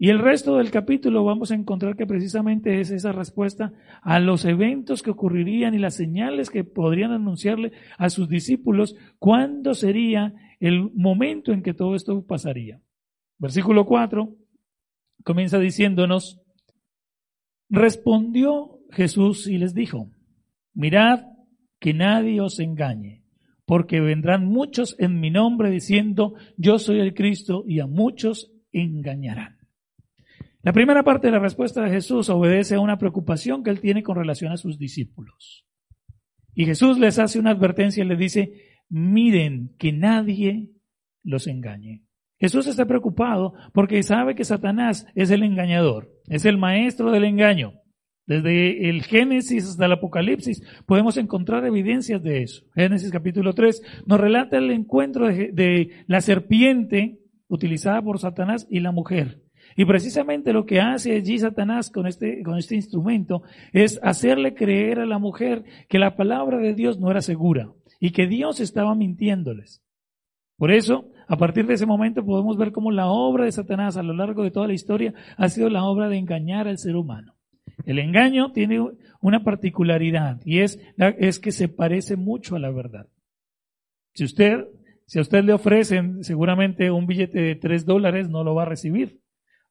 Y 0.00 0.10
el 0.10 0.20
resto 0.20 0.56
del 0.56 0.70
capítulo 0.70 1.24
vamos 1.24 1.50
a 1.50 1.56
encontrar 1.56 1.96
que 1.96 2.06
precisamente 2.06 2.80
es 2.80 2.92
esa 2.92 3.10
respuesta 3.10 3.72
a 4.00 4.20
los 4.20 4.44
eventos 4.44 5.02
que 5.02 5.10
ocurrirían 5.10 5.74
y 5.74 5.78
las 5.78 5.96
señales 5.96 6.50
que 6.50 6.62
podrían 6.62 7.10
anunciarle 7.10 7.72
a 7.96 8.08
sus 8.08 8.28
discípulos 8.28 8.94
cuándo 9.18 9.74
sería 9.74 10.34
el 10.60 10.92
momento 10.94 11.52
en 11.52 11.62
que 11.62 11.74
todo 11.74 11.96
esto 11.96 12.24
pasaría. 12.24 12.80
Versículo 13.38 13.86
4 13.86 14.36
comienza 15.24 15.58
diciéndonos, 15.58 16.40
respondió 17.68 18.78
Jesús 18.90 19.48
y 19.48 19.58
les 19.58 19.74
dijo, 19.74 20.12
mirad 20.74 21.24
que 21.80 21.92
nadie 21.92 22.40
os 22.40 22.60
engañe, 22.60 23.24
porque 23.66 24.00
vendrán 24.00 24.46
muchos 24.46 24.94
en 25.00 25.18
mi 25.18 25.30
nombre 25.30 25.70
diciendo, 25.70 26.34
yo 26.56 26.78
soy 26.78 27.00
el 27.00 27.14
Cristo, 27.14 27.64
y 27.66 27.80
a 27.80 27.86
muchos 27.86 28.52
engañarán. 28.72 29.57
La 30.68 30.74
primera 30.74 31.02
parte 31.02 31.28
de 31.28 31.32
la 31.32 31.38
respuesta 31.38 31.82
de 31.82 31.88
Jesús 31.88 32.28
obedece 32.28 32.74
a 32.74 32.80
una 32.80 32.98
preocupación 32.98 33.62
que 33.62 33.70
él 33.70 33.80
tiene 33.80 34.02
con 34.02 34.16
relación 34.16 34.52
a 34.52 34.58
sus 34.58 34.78
discípulos. 34.78 35.64
Y 36.52 36.66
Jesús 36.66 36.98
les 36.98 37.18
hace 37.18 37.38
una 37.38 37.52
advertencia 37.52 38.04
y 38.04 38.06
les 38.06 38.18
dice, 38.18 38.52
miren 38.90 39.74
que 39.78 39.94
nadie 39.94 40.68
los 41.22 41.46
engañe. 41.46 42.02
Jesús 42.38 42.66
está 42.66 42.84
preocupado 42.84 43.54
porque 43.72 44.02
sabe 44.02 44.34
que 44.34 44.44
Satanás 44.44 45.06
es 45.14 45.30
el 45.30 45.42
engañador, 45.42 46.12
es 46.26 46.44
el 46.44 46.58
maestro 46.58 47.12
del 47.12 47.24
engaño. 47.24 47.72
Desde 48.26 48.90
el 48.90 49.04
Génesis 49.04 49.64
hasta 49.64 49.86
el 49.86 49.92
Apocalipsis 49.92 50.62
podemos 50.84 51.16
encontrar 51.16 51.64
evidencias 51.64 52.22
de 52.22 52.42
eso. 52.42 52.66
Génesis 52.74 53.10
capítulo 53.10 53.54
3 53.54 54.04
nos 54.04 54.20
relata 54.20 54.58
el 54.58 54.70
encuentro 54.70 55.28
de, 55.28 55.50
de 55.50 56.04
la 56.08 56.20
serpiente 56.20 57.20
utilizada 57.46 58.02
por 58.02 58.18
Satanás 58.18 58.66
y 58.68 58.80
la 58.80 58.92
mujer. 58.92 59.47
Y 59.78 59.84
precisamente 59.84 60.52
lo 60.52 60.66
que 60.66 60.80
hace 60.80 61.14
allí 61.14 61.38
Satanás 61.38 61.88
con 61.88 62.08
este, 62.08 62.42
con 62.42 62.58
este 62.58 62.74
instrumento 62.74 63.44
es 63.72 64.00
hacerle 64.02 64.52
creer 64.52 64.98
a 64.98 65.06
la 65.06 65.20
mujer 65.20 65.62
que 65.88 66.00
la 66.00 66.16
palabra 66.16 66.58
de 66.58 66.74
Dios 66.74 66.98
no 66.98 67.12
era 67.12 67.20
segura 67.20 67.72
y 68.00 68.10
que 68.10 68.26
Dios 68.26 68.58
estaba 68.58 68.96
mintiéndoles. 68.96 69.80
Por 70.56 70.72
eso, 70.72 71.12
a 71.28 71.36
partir 71.36 71.68
de 71.68 71.74
ese 71.74 71.86
momento 71.86 72.26
podemos 72.26 72.56
ver 72.56 72.72
cómo 72.72 72.90
la 72.90 73.06
obra 73.06 73.44
de 73.44 73.52
Satanás 73.52 73.96
a 73.96 74.02
lo 74.02 74.14
largo 74.14 74.42
de 74.42 74.50
toda 74.50 74.66
la 74.66 74.72
historia 74.72 75.14
ha 75.36 75.48
sido 75.48 75.70
la 75.70 75.84
obra 75.84 76.08
de 76.08 76.18
engañar 76.18 76.66
al 76.66 76.78
ser 76.78 76.96
humano. 76.96 77.36
El 77.86 78.00
engaño 78.00 78.50
tiene 78.50 78.84
una 79.20 79.44
particularidad 79.44 80.40
y 80.44 80.58
es, 80.58 80.80
es 80.96 81.38
que 81.38 81.52
se 81.52 81.68
parece 81.68 82.16
mucho 82.16 82.56
a 82.56 82.58
la 82.58 82.72
verdad. 82.72 83.06
Si 84.12 84.24
usted, 84.24 84.66
si 85.06 85.20
a 85.20 85.22
usted 85.22 85.44
le 85.44 85.52
ofrecen 85.52 86.24
seguramente 86.24 86.90
un 86.90 87.06
billete 87.06 87.40
de 87.40 87.54
tres 87.54 87.86
dólares, 87.86 88.28
no 88.28 88.42
lo 88.42 88.56
va 88.56 88.62
a 88.62 88.68
recibir 88.68 89.20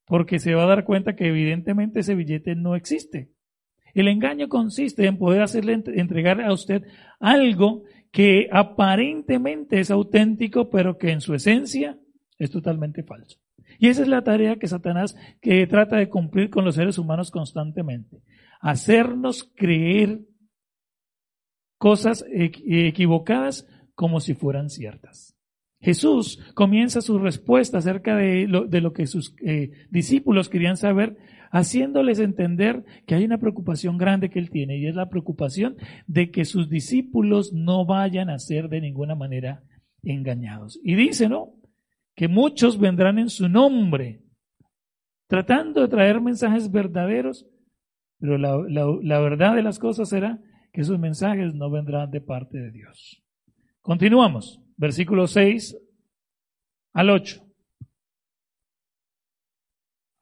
porque 0.08 0.40
se 0.40 0.56
va 0.56 0.64
a 0.64 0.68
dar 0.68 0.86
cuenta 0.86 1.16
que 1.16 1.28
evidentemente 1.28 2.00
ese 2.00 2.16
billete 2.16 2.56
no 2.56 2.76
existe. 2.76 3.30
El 3.94 4.08
engaño 4.08 4.48
consiste 4.48 5.06
en 5.06 5.18
poder 5.18 5.42
hacerle 5.42 5.74
entregar 5.74 6.42
a 6.42 6.54
usted 6.54 6.84
algo 7.20 7.84
que 8.12 8.48
aparentemente 8.52 9.80
es 9.80 9.92
auténtico, 9.92 10.70
pero 10.70 10.98
que 10.98 11.12
en 11.12 11.22
su 11.22 11.34
esencia 11.34 12.00
es 12.40 12.52
totalmente 12.52 13.04
falso. 13.04 13.40
Y 13.80 13.90
esa 13.90 14.02
es 14.02 14.08
la 14.08 14.24
tarea 14.24 14.56
que 14.56 14.68
Satanás 14.68 15.16
que 15.42 15.68
trata 15.68 15.98
de 15.98 16.10
cumplir 16.10 16.50
con 16.50 16.64
los 16.64 16.76
seres 16.76 16.98
humanos 16.98 17.30
constantemente. 17.30 18.22
Hacernos 18.62 19.52
creer 19.56 20.22
cosas 21.78 22.26
equivocadas 22.32 23.68
como 23.94 24.20
si 24.20 24.34
fueran 24.34 24.70
ciertas. 24.70 25.37
Jesús 25.88 26.38
comienza 26.54 27.00
su 27.00 27.18
respuesta 27.18 27.78
acerca 27.78 28.18
de 28.18 28.46
lo, 28.46 28.92
que 28.92 29.08
sus 29.08 29.34
eh, 29.42 29.72
discípulos 29.90 30.50
querían 30.50 30.76
saber, 30.76 31.16
haciéndoles 31.50 32.20
entender 32.20 32.84
que 33.06 33.16
hay 33.16 33.24
una 33.24 33.38
preocupación 33.38 33.98
grande 33.98 34.30
que 34.30 34.38
él 34.38 34.50
tiene 34.50 34.78
y 34.78 34.88
es 34.88 34.96
la 34.96 35.08
preocupación 35.08 35.78
de 36.06 36.30
que 36.30 36.44
sus 36.44 36.70
discípulos 36.70 37.54
no 37.54 37.86
vayan 37.86 38.30
a 38.30 38.38
ser 38.38 38.68
de 38.68 38.82
ninguna 38.82 39.16
manera 39.16 39.64
engañados. 40.04 40.78
Y 40.84 40.96
dice, 40.96 41.30
¿no? 41.30 41.54
Que 42.18 42.28
muchos 42.28 42.78
vendrán 42.78 43.18
en 43.18 43.30
su 43.30 43.48
nombre, 43.48 44.26
tratando 45.28 45.80
de 45.80 45.88
traer 45.88 46.20
mensajes 46.20 46.70
verdaderos, 46.70 47.48
pero 48.20 48.38
la, 48.38 48.58
la 48.68 49.20
verdad 49.22 49.56
de 49.56 49.64
las 49.64 49.80
cosas 49.80 50.10
será 50.10 50.42
que 50.74 50.82
esos 50.82 51.00
mensajes 51.00 51.56
no 51.56 51.72
vendrán 51.72 52.12
de 52.12 52.20
parte 52.20 52.58
de 52.58 52.72
Dios. 52.72 53.24
Continuamos 53.80 54.62
versículo 54.78 55.28
6 55.28 55.78
al 56.94 57.10
8. 57.10 57.44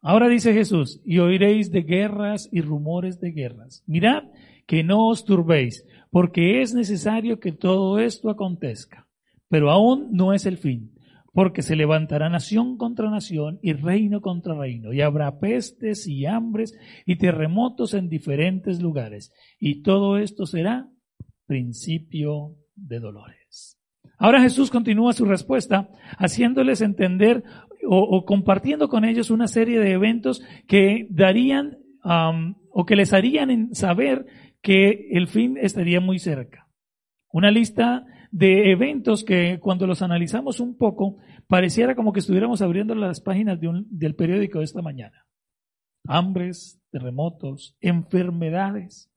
Ahora 0.01 0.27
dice 0.29 0.53
Jesús, 0.53 1.01
y 1.03 1.17
oiréis 1.17 1.71
de 1.71 1.81
guerras 1.81 2.47
y 2.51 2.61
rumores 2.61 3.19
de 3.19 3.31
guerras. 3.31 3.83
Mirad 3.87 4.23
que 4.67 4.83
no 4.83 5.07
os 5.07 5.25
turbéis, 5.25 5.85
porque 6.11 6.61
es 6.61 6.73
necesario 6.73 7.39
que 7.39 7.51
todo 7.51 7.99
esto 7.99 8.29
acontezca, 8.29 9.07
pero 9.49 9.71
aún 9.71 10.09
no 10.11 10.33
es 10.33 10.45
el 10.45 10.57
fin, 10.57 10.93
porque 11.33 11.63
se 11.63 11.75
levantará 11.75 12.29
nación 12.29 12.77
contra 12.77 13.09
nación 13.09 13.59
y 13.61 13.73
reino 13.73 14.21
contra 14.21 14.53
reino, 14.53 14.93
y 14.93 15.01
habrá 15.01 15.39
pestes 15.39 16.07
y 16.07 16.27
hambres 16.27 16.77
y 17.05 17.17
terremotos 17.17 17.93
en 17.93 18.07
diferentes 18.07 18.81
lugares, 18.81 19.33
y 19.59 19.81
todo 19.81 20.17
esto 20.17 20.45
será 20.45 20.87
principio 21.47 22.55
de 22.75 22.99
dolores. 22.99 23.44
Ahora 24.17 24.41
Jesús 24.41 24.71
continúa 24.71 25.13
su 25.13 25.25
respuesta 25.25 25.89
haciéndoles 26.17 26.81
entender 26.81 27.43
o, 27.87 28.25
compartiendo 28.25 28.89
con 28.89 29.05
ellos 29.05 29.29
una 29.29 29.47
serie 29.47 29.79
de 29.79 29.91
eventos 29.91 30.43
que 30.67 31.07
darían 31.09 31.77
o 32.71 32.85
que 32.85 32.95
les 32.95 33.13
harían 33.13 33.73
saber 33.73 34.25
que 34.61 35.09
el 35.11 35.27
fin 35.27 35.57
estaría 35.57 35.99
muy 35.99 36.19
cerca. 36.19 36.67
Una 37.31 37.51
lista 37.51 38.05
de 38.31 38.71
eventos 38.71 39.23
que 39.23 39.59
cuando 39.59 39.87
los 39.87 40.01
analizamos 40.01 40.59
un 40.59 40.77
poco 40.77 41.17
pareciera 41.47 41.95
como 41.95 42.11
que 42.11 42.19
estuviéramos 42.19 42.61
abriendo 42.61 42.95
las 42.95 43.21
páginas 43.21 43.59
del 43.61 44.15
periódico 44.15 44.59
de 44.59 44.65
esta 44.65 44.81
mañana. 44.81 45.25
Hambres, 46.07 46.81
terremotos, 46.91 47.75
enfermedades, 47.79 49.09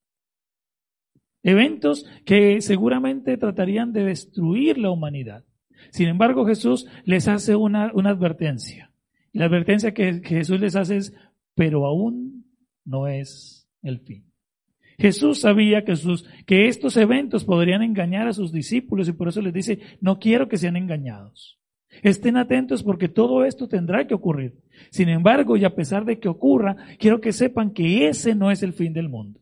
Eventos 1.42 2.07
que 2.25 2.61
seguramente 2.61 3.37
tratarían 3.37 3.92
de 3.92 4.04
destruir 4.04 4.78
la 4.78 4.90
humanidad. 4.90 5.45
Sin 5.90 6.09
embargo, 6.09 6.47
Jesús 6.47 6.87
les 7.04 7.28
hace 7.28 7.57
una, 7.57 7.87
advertencia. 7.87 8.90
Y 9.33 9.38
la 9.38 9.47
advertencia 9.47 9.95
que, 9.95 10.21
Jesús 10.25 10.61
les 10.61 10.76
hace 10.76 10.97
es, 10.97 11.14
pero 11.54 11.87
aún 11.87 12.45
no 12.85 13.07
es 13.07 13.68
el 13.83 14.00
fin. 14.00 14.25
Jesús 14.99 15.40
sabía 15.40 15.85
que, 15.85 15.95
sus, 15.95 16.25
que 16.45 16.66
estos 16.66 16.97
eventos 16.97 17.45
podrían 17.45 17.83
engañar 17.83 18.26
a 18.26 18.33
sus 18.33 18.52
discípulos 18.52 19.09
y 19.09 19.12
por 19.12 19.28
eso 19.28 19.40
les 19.40 19.54
dice, 19.54 19.78
no 20.00 20.18
quiero 20.18 20.49
que 20.49 20.57
sean 20.57 20.76
engañados. 20.76 21.61
Estén 22.02 22.37
atentos 22.37 22.83
porque 22.83 23.09
todo 23.09 23.45
esto 23.45 23.68
tendrá 23.68 24.07
que 24.07 24.14
ocurrir. 24.14 24.59
Sin 24.90 25.09
embargo, 25.09 25.57
y 25.57 25.64
a 25.64 25.75
pesar 25.75 26.04
de 26.04 26.18
que 26.18 26.28
ocurra, 26.28 26.76
quiero 26.99 27.21
que 27.21 27.33
sepan 27.33 27.73
que 27.73 28.09
ese 28.09 28.35
no 28.35 28.50
es 28.50 28.62
el 28.62 28.73
fin 28.73 28.92
del 28.92 29.09
mundo. 29.09 29.40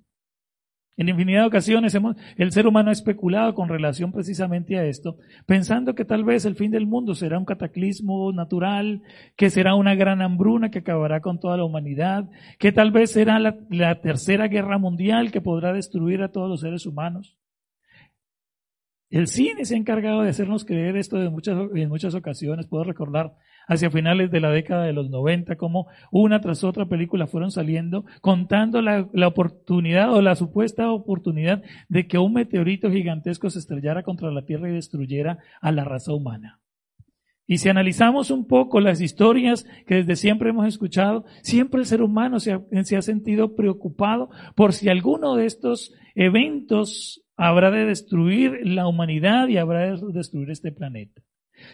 En 0.98 1.10
infinidad 1.10 1.42
de 1.42 1.48
ocasiones 1.48 1.94
hemos, 1.94 2.16
el 2.36 2.52
ser 2.52 2.66
humano 2.66 2.88
ha 2.88 2.92
especulado 2.92 3.54
con 3.54 3.68
relación 3.68 4.12
precisamente 4.12 4.78
a 4.78 4.84
esto, 4.86 5.18
pensando 5.44 5.94
que 5.94 6.06
tal 6.06 6.24
vez 6.24 6.46
el 6.46 6.56
fin 6.56 6.70
del 6.70 6.86
mundo 6.86 7.14
será 7.14 7.38
un 7.38 7.44
cataclismo 7.44 8.32
natural, 8.32 9.02
que 9.36 9.50
será 9.50 9.74
una 9.74 9.94
gran 9.94 10.22
hambruna 10.22 10.70
que 10.70 10.78
acabará 10.78 11.20
con 11.20 11.38
toda 11.38 11.58
la 11.58 11.64
humanidad, 11.64 12.30
que 12.58 12.72
tal 12.72 12.92
vez 12.92 13.10
será 13.10 13.38
la, 13.38 14.00
tercera 14.00 14.48
guerra 14.48 14.78
mundial 14.78 15.30
que 15.32 15.42
podrá 15.42 15.74
destruir 15.74 16.22
a 16.22 16.32
todos 16.32 16.48
los 16.48 16.60
seres 16.60 16.86
humanos. 16.86 17.36
El 19.10 19.26
cine 19.26 19.66
se 19.66 19.74
ha 19.74 19.78
encargado 19.78 20.22
de 20.22 20.30
hacernos 20.30 20.64
creer 20.64 20.96
esto 20.96 21.22
en 21.22 21.88
muchas 21.88 22.14
ocasiones. 22.14 22.66
Puedo 22.66 22.84
recordar 22.84 23.34
hacia 23.66 23.90
finales 23.90 24.30
de 24.30 24.40
la 24.40 24.50
década 24.50 24.84
de 24.84 24.92
los 24.92 25.10
90 25.10 25.56
como 25.56 25.86
una 26.10 26.40
tras 26.40 26.64
otra 26.64 26.86
película 26.86 27.26
fueron 27.26 27.50
saliendo 27.50 28.04
contando 28.20 28.80
la, 28.80 29.08
oportunidad 29.26 30.12
o 30.12 30.22
la 30.22 30.36
supuesta 30.36 30.90
oportunidad 30.90 31.62
de 31.88 32.06
que 32.06 32.18
un 32.18 32.34
meteorito 32.34 32.90
gigantesco 32.90 33.50
se 33.50 33.58
estrellara 33.58 34.02
contra 34.02 34.30
la 34.30 34.44
Tierra 34.44 34.68
y 34.68 34.74
destruyera 34.74 35.38
a 35.60 35.72
la 35.72 35.84
raza 35.84 36.12
humana. 36.12 36.60
Y 37.48 37.58
si 37.58 37.68
analizamos 37.68 38.30
un 38.30 38.46
poco 38.46 38.80
las 38.80 39.00
historias 39.00 39.66
que 39.86 39.96
desde 39.96 40.16
siempre 40.16 40.50
hemos 40.50 40.66
escuchado, 40.66 41.24
siempre 41.42 41.80
el 41.80 41.86
ser 41.86 42.02
humano 42.02 42.40
se 42.40 42.52
ha, 42.52 43.02
sentido 43.02 43.54
preocupado 43.54 44.30
por 44.56 44.72
si 44.72 44.88
alguno 44.88 45.36
de 45.36 45.46
estos 45.46 45.94
eventos 46.16 47.24
habrá 47.36 47.70
de 47.70 47.84
destruir 47.84 48.58
la 48.64 48.88
humanidad 48.88 49.46
y 49.46 49.58
habrá 49.58 49.96
de 49.96 50.12
destruir 50.12 50.50
este 50.50 50.72
planeta. 50.72 51.22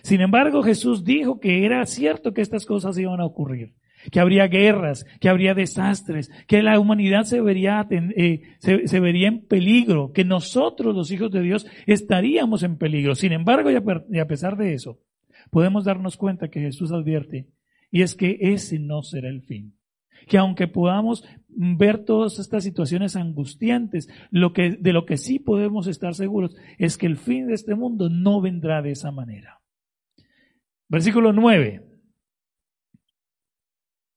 Sin 0.03 0.21
embargo, 0.21 0.63
Jesús 0.63 1.05
dijo 1.05 1.41
que 1.41 1.65
era 1.65 1.85
cierto 1.87 2.33
que 2.33 2.41
estas 2.41 2.67
cosas 2.67 2.97
iban 2.99 3.21
a 3.21 3.25
ocurrir, 3.25 3.75
que 4.11 4.21
habría 4.21 4.47
guerras, 4.47 5.07
que 5.21 5.29
habría 5.29 5.55
desastres, 5.55 6.31
que 6.47 6.63
la 6.63 6.79
humanidad 6.81 7.25
se 7.25 7.41
vería, 7.41 7.87
eh, 7.91 8.43
se, 8.59 9.01
vería 9.01 9.29
en 9.29 9.47
peligro, 9.47 10.13
que 10.13 10.25
nosotros, 10.25 10.95
los 10.95 11.11
hijos 11.11 11.31
de 11.31 11.43
Dios, 11.43 11.67
estaríamos 11.87 12.63
en 12.63 12.77
peligro. 12.77 13.15
Sin 13.15 13.33
embargo, 13.33 13.71
y 13.71 14.19
a 14.19 14.27
pesar 14.27 14.57
de 14.57 14.75
eso, 14.75 14.99
podemos 15.51 15.85
darnos 15.85 16.17
cuenta 16.17 16.49
que 16.49 16.61
Jesús 16.61 16.93
advierte, 16.93 17.49
y 17.91 18.03
es 18.03 18.15
que 18.15 18.39
ese 18.41 18.79
no 18.79 19.03
será 19.03 19.29
el 19.29 19.43
fin 19.43 19.75
que 20.27 20.39
aunque 20.39 20.69
podamos 20.69 21.25
ver 21.49 22.05
todas 22.05 22.39
estas 22.39 22.65
situaciones 22.65 23.17
angustiantes, 23.17 24.09
lo 24.31 24.53
que, 24.53 24.71
de 24.71 24.93
lo 24.93 25.05
que 25.05 25.17
sí 25.17 25.39
podemos 25.39 25.87
estar 25.87 26.15
seguros 26.15 26.57
es 26.79 26.97
que 26.97 27.07
el 27.07 27.17
fin 27.17 27.47
de 27.47 27.55
este 27.55 27.75
mundo 27.75 28.09
no 28.09 28.41
vendrá 28.41 28.83
de 28.83 28.93
esa 28.93 29.11
manera. 29.11 29.62
Versículo 30.93 31.33
9. 31.33 31.83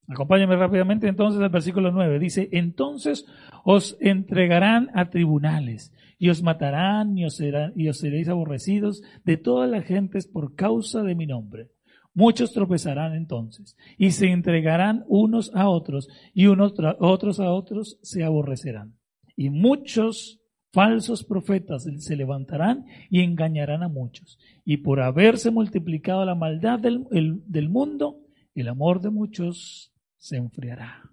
Acompáñame 0.10 0.58
rápidamente 0.58 1.08
entonces 1.08 1.41
al 1.41 1.48
versículo 1.48 1.89
9. 1.89 2.20
Dice, 2.20 2.50
entonces 2.51 3.25
os 3.63 3.96
entregarán 4.01 4.89
a 4.94 5.10
tribunales 5.10 5.94
y 6.20 6.27
os 6.27 6.44
matarán 6.44 7.17
y 7.17 7.24
os, 7.24 7.38
serán, 7.38 7.72
y 7.77 7.88
os 7.88 8.00
seréis 8.00 8.27
aborrecidos 8.27 9.03
de 9.24 9.38
todas 9.38 9.70
las 9.70 9.86
gentes 9.86 10.27
por 10.27 10.53
causa 10.55 11.01
de 11.01 11.15
mi 11.15 11.25
nombre. 11.25 11.70
Muchos 12.13 12.51
tropezarán 12.51 13.15
entonces 13.15 13.77
y 13.98 14.12
se 14.12 14.27
entregarán 14.27 15.05
unos 15.08 15.55
a 15.55 15.70
otros 15.70 16.10
y 16.34 16.48
unos 16.48 16.74
otros 17.00 17.39
a 17.39 17.51
otros 17.51 18.00
se 18.01 18.25
aborrecerán. 18.25 18.98
Y 19.38 19.50
muchos 19.50 20.41
falsos 20.75 21.24
profetas 21.24 21.88
se 21.98 22.15
levantarán 22.17 22.86
y 23.10 23.22
engañarán 23.22 23.82
a 23.82 23.88
muchos. 23.88 24.38
Y 24.65 24.77
por 24.77 25.00
haberse 25.00 25.50
multiplicado 25.50 26.25
la 26.25 26.36
maldad 26.36 26.79
del, 26.79 27.05
del 27.48 27.70
mundo, 27.70 28.20
el 28.53 28.67
amor 28.67 29.00
de 29.00 29.10
muchos 29.10 29.94
se 30.17 30.36
enfriará. 30.36 31.10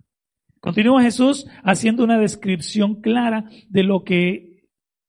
Continúa 0.58 1.02
Jesús 1.02 1.46
haciendo 1.62 2.02
una 2.02 2.18
descripción 2.18 3.00
clara 3.00 3.44
de 3.68 3.84
lo 3.84 4.02
que, 4.02 4.64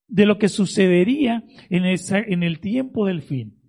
de 0.08 0.26
lo 0.28 0.38
que 0.38 0.50
sucedería 0.50 1.44
en, 1.70 1.86
esa, 1.86 2.20
en 2.20 2.44
el 2.44 2.60
tiempo 2.60 3.08
del 3.08 3.24
fin. 3.24 3.60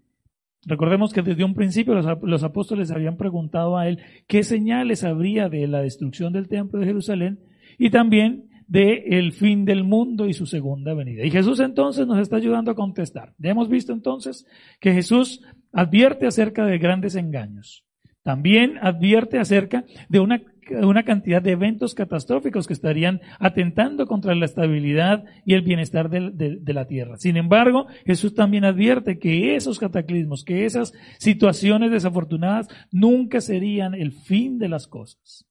Recordemos 0.66 1.12
que 1.12 1.22
desde 1.22 1.44
un 1.44 1.54
principio 1.54 1.94
los, 1.94 2.42
apóstoles 2.42 2.90
habían 2.90 3.16
preguntado 3.16 3.76
a 3.76 3.88
él 3.88 4.00
qué 4.26 4.42
señales 4.42 5.04
habría 5.04 5.48
de 5.48 5.66
la 5.66 5.80
destrucción 5.80 6.32
del 6.32 6.48
templo 6.48 6.80
de 6.80 6.86
Jerusalén 6.86 7.40
y 7.78 7.90
también 7.90 8.48
de 8.66 9.04
el 9.18 9.32
fin 9.32 9.64
del 9.64 9.84
mundo 9.84 10.26
y 10.26 10.32
su 10.32 10.46
segunda 10.46 10.94
venida. 10.94 11.24
Y 11.24 11.30
Jesús 11.30 11.60
entonces 11.60 12.06
nos 12.06 12.18
está 12.18 12.36
ayudando 12.36 12.70
a 12.70 12.74
contestar. 12.74 13.34
Ya 13.38 13.50
hemos 13.50 13.68
visto 13.68 13.92
entonces 13.92 14.46
que 14.80 14.92
Jesús 14.92 15.42
advierte 15.72 16.26
acerca 16.26 16.64
de 16.64 16.78
grandes 16.78 17.16
engaños. 17.16 17.84
También 18.22 18.78
advierte 18.80 19.38
acerca 19.38 19.84
de 20.08 20.20
una 20.20 20.40
una 20.70 21.02
cantidad 21.02 21.42
de 21.42 21.52
eventos 21.52 21.94
catastróficos 21.94 22.66
que 22.66 22.72
estarían 22.72 23.20
atentando 23.38 24.06
contra 24.06 24.34
la 24.34 24.44
estabilidad 24.44 25.24
y 25.44 25.54
el 25.54 25.62
bienestar 25.62 26.08
de, 26.08 26.60
la 26.72 26.86
tierra. 26.86 27.16
Sin 27.18 27.36
embargo, 27.36 27.86
Jesús 28.06 28.34
también 28.34 28.64
advierte 28.64 29.18
que 29.18 29.56
esos 29.56 29.78
cataclismos, 29.78 30.44
que 30.44 30.64
esas 30.64 30.92
situaciones 31.18 31.90
desafortunadas 31.90 32.68
nunca 32.90 33.40
serían 33.40 33.94
el 33.94 34.12
fin 34.12 34.58
de 34.58 34.68
las 34.68 34.86
cosas. 34.86 35.46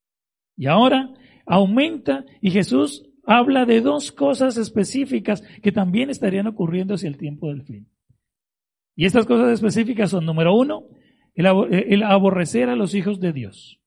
Y 0.55 0.67
ahora 0.67 1.13
aumenta 1.45 2.25
y 2.41 2.51
Jesús 2.51 3.03
habla 3.25 3.65
de 3.65 3.81
dos 3.81 4.11
cosas 4.11 4.57
específicas 4.57 5.41
que 5.61 5.71
también 5.71 6.09
estarían 6.09 6.47
ocurriendo 6.47 6.95
hacia 6.95 7.09
el 7.09 7.17
tiempo 7.17 7.49
del 7.49 7.63
fin. 7.63 7.87
Y 8.95 9.05
estas 9.05 9.25
cosas 9.25 9.51
específicas 9.51 10.11
son, 10.11 10.25
número 10.25 10.55
uno, 10.55 10.83
el 11.35 12.03
aborrecer 12.03 12.69
a 12.69 12.75
los 12.75 12.93
hijos 12.93 13.19
de 13.19 13.33
Dios. 13.33 13.79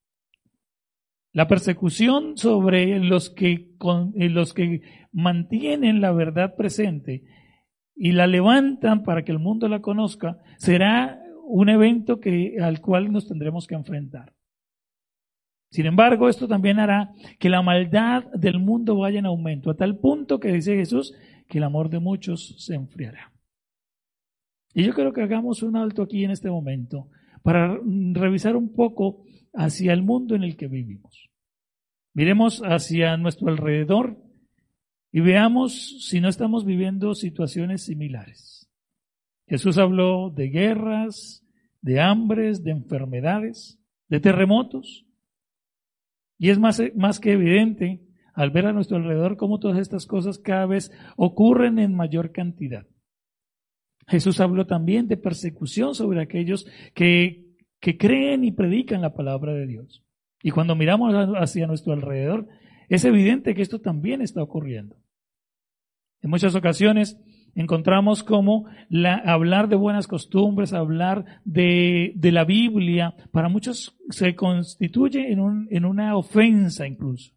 La 1.32 1.48
persecución 1.48 2.36
sobre 2.36 2.98
los 2.98 3.30
que, 3.30 3.52
eh, 4.14 4.28
los 4.30 4.54
que 4.54 4.80
mantienen 5.12 6.00
la 6.00 6.12
verdad 6.12 6.56
presente 6.56 7.24
y 7.94 8.12
la 8.12 8.26
levantan 8.26 9.02
para 9.02 9.22
que 9.22 9.32
el 9.32 9.38
mundo 9.38 9.68
la 9.68 9.80
conozca 9.80 10.38
será 10.56 11.20
un 11.44 11.68
evento 11.68 12.20
que, 12.20 12.56
al 12.60 12.80
cual 12.80 13.12
nos 13.12 13.28
tendremos 13.28 13.66
que 13.66 13.74
enfrentar. 13.74 14.35
Sin 15.76 15.84
embargo, 15.84 16.30
esto 16.30 16.48
también 16.48 16.78
hará 16.78 17.12
que 17.38 17.50
la 17.50 17.60
maldad 17.60 18.24
del 18.32 18.58
mundo 18.58 18.96
vaya 18.96 19.18
en 19.18 19.26
aumento, 19.26 19.70
a 19.70 19.76
tal 19.76 19.98
punto 19.98 20.40
que 20.40 20.50
dice 20.50 20.74
Jesús 20.74 21.12
que 21.50 21.58
el 21.58 21.64
amor 21.64 21.90
de 21.90 21.98
muchos 21.98 22.54
se 22.64 22.74
enfriará. 22.74 23.30
Y 24.72 24.84
yo 24.84 24.94
creo 24.94 25.12
que 25.12 25.20
hagamos 25.20 25.62
un 25.62 25.76
alto 25.76 26.00
aquí 26.00 26.24
en 26.24 26.30
este 26.30 26.48
momento 26.48 27.10
para 27.42 27.78
revisar 28.14 28.56
un 28.56 28.72
poco 28.72 29.26
hacia 29.52 29.92
el 29.92 30.02
mundo 30.02 30.34
en 30.34 30.44
el 30.44 30.56
que 30.56 30.66
vivimos. 30.66 31.28
Miremos 32.14 32.62
hacia 32.64 33.18
nuestro 33.18 33.48
alrededor 33.48 34.16
y 35.12 35.20
veamos 35.20 36.08
si 36.08 36.22
no 36.22 36.30
estamos 36.30 36.64
viviendo 36.64 37.14
situaciones 37.14 37.82
similares. 37.82 38.66
Jesús 39.46 39.76
habló 39.76 40.30
de 40.30 40.48
guerras, 40.48 41.46
de 41.82 42.00
hambres, 42.00 42.64
de 42.64 42.70
enfermedades, 42.70 43.78
de 44.08 44.20
terremotos. 44.20 45.05
Y 46.38 46.50
es 46.50 46.58
más, 46.58 46.82
más 46.94 47.20
que 47.20 47.32
evidente 47.32 48.02
al 48.34 48.50
ver 48.50 48.66
a 48.66 48.72
nuestro 48.72 48.98
alrededor 48.98 49.36
cómo 49.36 49.58
todas 49.58 49.78
estas 49.78 50.06
cosas 50.06 50.38
cada 50.38 50.66
vez 50.66 50.92
ocurren 51.16 51.78
en 51.78 51.94
mayor 51.94 52.32
cantidad. 52.32 52.86
Jesús 54.06 54.40
habló 54.40 54.66
también 54.66 55.08
de 55.08 55.16
persecución 55.16 55.94
sobre 55.94 56.22
aquellos 56.22 56.66
que 56.94 57.46
que 57.80 57.98
creen 57.98 58.44
y 58.44 58.52
predican 58.52 59.02
la 59.02 59.14
palabra 59.14 59.52
de 59.52 59.66
Dios. 59.66 60.04
Y 60.42 60.50
cuando 60.50 60.76
miramos 60.76 61.14
hacia 61.36 61.66
nuestro 61.66 61.92
alrededor, 61.92 62.48
es 62.88 63.04
evidente 63.04 63.54
que 63.54 63.62
esto 63.62 63.80
también 63.80 64.22
está 64.22 64.42
ocurriendo. 64.42 64.96
En 66.22 66.30
muchas 66.30 66.54
ocasiones 66.54 67.18
encontramos 67.56 68.22
como 68.22 68.66
hablar 69.24 69.68
de 69.68 69.74
buenas 69.74 70.06
costumbres, 70.06 70.72
hablar 70.72 71.24
de, 71.44 72.14
la 72.22 72.44
Biblia, 72.44 73.16
para 73.32 73.48
muchos 73.48 73.98
se 74.10 74.36
constituye 74.36 75.32
en, 75.32 75.66
en 75.70 75.84
una 75.84 76.16
ofensa 76.16 76.86
incluso. 76.86 77.32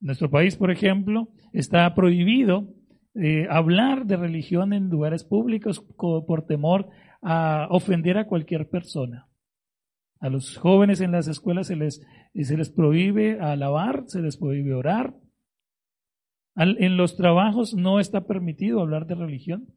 En 0.00 0.06
nuestro 0.06 0.30
país, 0.30 0.56
por 0.56 0.70
ejemplo, 0.70 1.28
está 1.52 1.94
prohibido 1.94 2.72
eh, 3.14 3.46
hablar 3.50 4.06
de 4.06 4.16
religión 4.16 4.72
en 4.72 4.88
lugares 4.88 5.24
públicos 5.24 5.80
por 5.96 6.46
temor 6.46 6.88
a 7.20 7.66
ofender 7.70 8.16
a 8.16 8.26
cualquier 8.26 8.68
persona. 8.68 9.28
A 10.20 10.28
los 10.28 10.56
jóvenes 10.56 11.00
en 11.00 11.12
las 11.12 11.26
escuelas 11.26 11.66
se 11.66 11.76
les, 11.76 12.00
se 12.34 12.56
les 12.56 12.70
prohíbe 12.70 13.40
alabar, 13.40 14.04
se 14.06 14.22
les 14.22 14.36
prohíbe 14.36 14.74
orar. 14.74 15.14
En 16.60 16.96
los 16.96 17.16
trabajos 17.16 17.74
no 17.74 18.00
está 18.00 18.26
permitido 18.26 18.80
hablar 18.80 19.06
de 19.06 19.14
religión. 19.14 19.68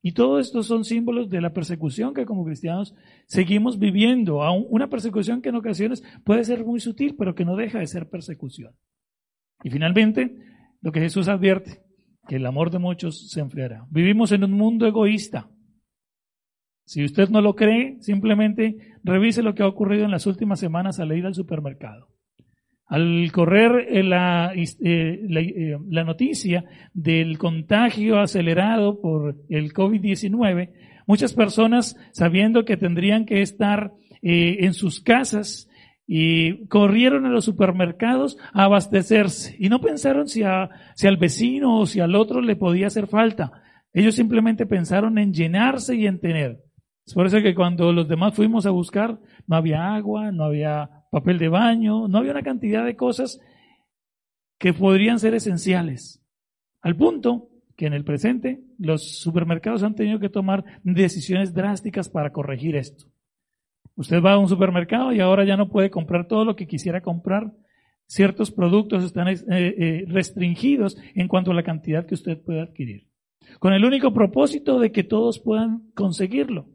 Y 0.00 0.12
todo 0.12 0.38
esto 0.38 0.62
son 0.62 0.84
símbolos 0.84 1.28
de 1.28 1.40
la 1.40 1.52
persecución 1.52 2.14
que 2.14 2.24
como 2.24 2.44
cristianos 2.44 2.94
seguimos 3.26 3.78
viviendo, 3.78 4.40
una 4.68 4.88
persecución 4.88 5.42
que 5.42 5.48
en 5.48 5.56
ocasiones 5.56 6.04
puede 6.24 6.44
ser 6.44 6.64
muy 6.64 6.78
sutil, 6.78 7.16
pero 7.16 7.34
que 7.34 7.44
no 7.44 7.56
deja 7.56 7.80
de 7.80 7.86
ser 7.86 8.08
persecución. 8.08 8.74
Y 9.64 9.70
finalmente, 9.70 10.36
lo 10.80 10.92
que 10.92 11.00
Jesús 11.00 11.26
advierte, 11.28 11.82
que 12.28 12.36
el 12.36 12.46
amor 12.46 12.70
de 12.70 12.78
muchos 12.78 13.28
se 13.30 13.40
enfriará. 13.40 13.86
Vivimos 13.90 14.30
en 14.30 14.44
un 14.44 14.52
mundo 14.52 14.86
egoísta, 14.86 15.50
si 16.88 17.04
usted 17.04 17.28
no 17.28 17.42
lo 17.42 17.54
cree, 17.54 17.98
simplemente 18.00 18.96
revise 19.04 19.42
lo 19.42 19.54
que 19.54 19.62
ha 19.62 19.66
ocurrido 19.66 20.06
en 20.06 20.10
las 20.10 20.26
últimas 20.26 20.58
semanas 20.58 20.98
al 20.98 21.12
ir 21.12 21.26
al 21.26 21.34
supermercado. 21.34 22.08
Al 22.88 23.30
correr 23.32 23.86
eh, 23.90 24.02
la, 24.02 24.52
eh, 24.54 24.64
eh, 24.80 25.78
la, 25.90 26.04
noticia 26.04 26.64
del 26.94 27.36
contagio 27.36 28.18
acelerado 28.18 29.00
por 29.00 29.36
el 29.50 29.74
COVID-19, 29.74 30.70
muchas 31.06 31.34
personas, 31.34 31.96
sabiendo 32.12 32.64
que 32.64 32.78
tendrían 32.78 33.26
que 33.26 33.42
estar 33.42 33.92
en 34.20 34.74
sus 34.74 35.00
casas, 35.00 35.68
y 36.10 36.66
corrieron 36.68 37.26
a 37.26 37.28
los 37.28 37.44
supermercados 37.44 38.38
a 38.54 38.64
abastecerse 38.64 39.54
y 39.58 39.68
no 39.68 39.80
pensaron 39.82 40.26
si, 40.26 40.42
si 40.94 41.06
al 41.06 41.18
vecino 41.18 41.80
o 41.80 41.86
si 41.86 42.00
al 42.00 42.16
otro 42.16 42.40
le 42.40 42.56
podía 42.56 42.86
hacer 42.86 43.08
falta. 43.08 43.52
Ellos 43.92 44.14
simplemente 44.14 44.64
pensaron 44.64 45.18
en 45.18 45.34
llenarse 45.34 45.94
y 45.96 46.06
en 46.06 46.18
tener. 46.18 46.62
Es 47.06 47.14
por 47.14 47.26
eso 47.26 47.42
que 47.42 47.54
cuando 47.54 47.92
los 47.92 48.08
demás 48.08 48.34
fuimos 48.34 48.64
a 48.64 48.70
buscar, 48.70 49.18
no 49.46 49.56
había 49.56 49.94
agua, 49.94 50.32
no 50.32 50.44
había 50.44 50.97
papel 51.10 51.38
de 51.38 51.48
baño, 51.48 52.08
no 52.08 52.18
había 52.18 52.32
una 52.32 52.42
cantidad 52.42 52.84
de 52.84 52.96
cosas 52.96 53.40
que 54.58 54.72
podrían 54.72 55.18
ser 55.18 55.34
esenciales. 55.34 56.22
Al 56.80 56.96
punto 56.96 57.48
que 57.76 57.86
en 57.86 57.92
el 57.92 58.04
presente 58.04 58.60
los 58.78 59.18
supermercados 59.18 59.82
han 59.82 59.94
tenido 59.94 60.18
que 60.18 60.28
tomar 60.28 60.64
decisiones 60.82 61.54
drásticas 61.54 62.08
para 62.08 62.32
corregir 62.32 62.76
esto. 62.76 63.06
Usted 63.94 64.22
va 64.22 64.32
a 64.32 64.38
un 64.38 64.48
supermercado 64.48 65.12
y 65.12 65.20
ahora 65.20 65.44
ya 65.44 65.56
no 65.56 65.68
puede 65.68 65.90
comprar 65.90 66.26
todo 66.28 66.44
lo 66.44 66.56
que 66.56 66.66
quisiera 66.66 67.00
comprar. 67.00 67.52
Ciertos 68.06 68.50
productos 68.50 69.04
están 69.04 69.28
eh, 69.28 69.36
eh, 69.48 70.04
restringidos 70.08 70.96
en 71.14 71.28
cuanto 71.28 71.50
a 71.50 71.54
la 71.54 71.62
cantidad 71.62 72.06
que 72.06 72.14
usted 72.14 72.40
puede 72.40 72.60
adquirir. 72.60 73.08
Con 73.58 73.72
el 73.72 73.84
único 73.84 74.12
propósito 74.12 74.78
de 74.78 74.92
que 74.92 75.04
todos 75.04 75.40
puedan 75.40 75.90
conseguirlo. 75.94 76.66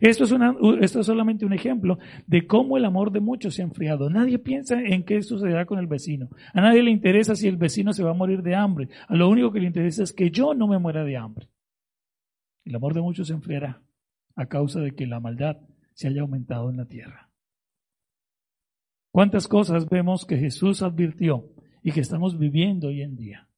Esto 0.00 0.24
es, 0.24 1.06
solamente 1.06 1.44
un 1.44 1.52
ejemplo 1.52 1.98
de 2.26 2.46
cómo 2.46 2.76
el 2.76 2.84
amor 2.84 3.12
de 3.12 3.20
muchos 3.20 3.54
se 3.54 3.62
ha 3.62 3.64
enfriado. 3.64 4.08
Nadie 4.08 4.38
piensa 4.38 4.80
en 4.80 5.04
qué 5.04 5.22
sucederá 5.22 5.66
con 5.66 5.78
el 5.78 5.86
vecino. 5.86 6.28
A 6.54 6.60
nadie 6.60 6.82
le 6.82 6.90
interesa 6.90 7.34
si 7.34 7.48
el 7.48 7.56
vecino 7.56 7.92
se 7.92 8.02
va 8.02 8.10
a 8.10 8.14
morir 8.14 8.42
de 8.42 8.54
hambre. 8.54 8.88
A 9.08 9.16
lo 9.16 9.28
único 9.28 9.52
que 9.52 9.60
le 9.60 9.66
interesa 9.66 10.02
es 10.02 10.12
que 10.12 10.30
yo 10.30 10.54
no 10.54 10.68
me 10.68 10.78
muera 10.78 11.04
de 11.04 11.16
hambre. 11.16 11.48
El 12.64 12.74
amor 12.76 12.94
de 12.94 13.00
muchos 13.00 13.28
se 13.28 13.34
enfriará 13.34 13.82
a 14.36 14.46
causa 14.46 14.80
de 14.80 14.94
que 14.94 15.06
la 15.06 15.20
maldad 15.20 15.58
se 15.92 16.08
haya 16.08 16.22
aumentado 16.22 16.70
en 16.70 16.76
la 16.76 16.86
tierra. 16.86 17.28
¿Cuántas 19.10 19.48
cosas 19.48 19.88
vemos 19.88 20.24
que 20.24 20.38
Jesús 20.38 20.82
advirtió 20.82 21.48
y 21.82 21.92
que 21.92 22.00
estamos 22.00 22.38
viviendo 22.38 22.88
hoy 22.88 23.02
en 23.02 23.16
día? 23.16 23.48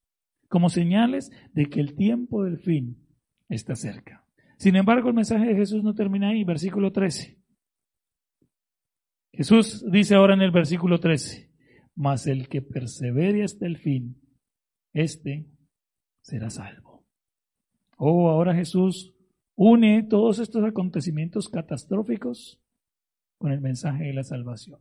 Como 0.48 0.70
señales 0.70 1.30
de 1.52 1.66
que 1.66 1.80
el 1.80 1.94
tiempo 1.94 2.42
del 2.42 2.58
fin 2.58 2.96
está 3.48 3.76
cerca. 3.76 4.21
Sin 4.62 4.76
embargo, 4.76 5.08
el 5.08 5.14
mensaje 5.16 5.46
de 5.46 5.56
Jesús 5.56 5.82
no 5.82 5.92
termina 5.92 6.28
ahí, 6.28 6.44
versículo 6.44 6.92
13. 6.92 7.36
Jesús 9.32 9.84
dice 9.90 10.14
ahora 10.14 10.34
en 10.34 10.42
el 10.42 10.52
versículo 10.52 11.00
13, 11.00 11.50
mas 11.96 12.28
el 12.28 12.48
que 12.48 12.62
persevere 12.62 13.42
hasta 13.42 13.66
el 13.66 13.76
fin, 13.76 14.22
este 14.92 15.50
será 16.20 16.48
salvo. 16.48 17.04
Oh, 17.96 18.28
ahora 18.28 18.54
Jesús 18.54 19.16
une 19.56 20.04
todos 20.04 20.38
estos 20.38 20.62
acontecimientos 20.62 21.48
catastróficos 21.48 22.62
con 23.38 23.50
el 23.50 23.60
mensaje 23.60 24.04
de 24.04 24.12
la 24.12 24.22
salvación. 24.22 24.78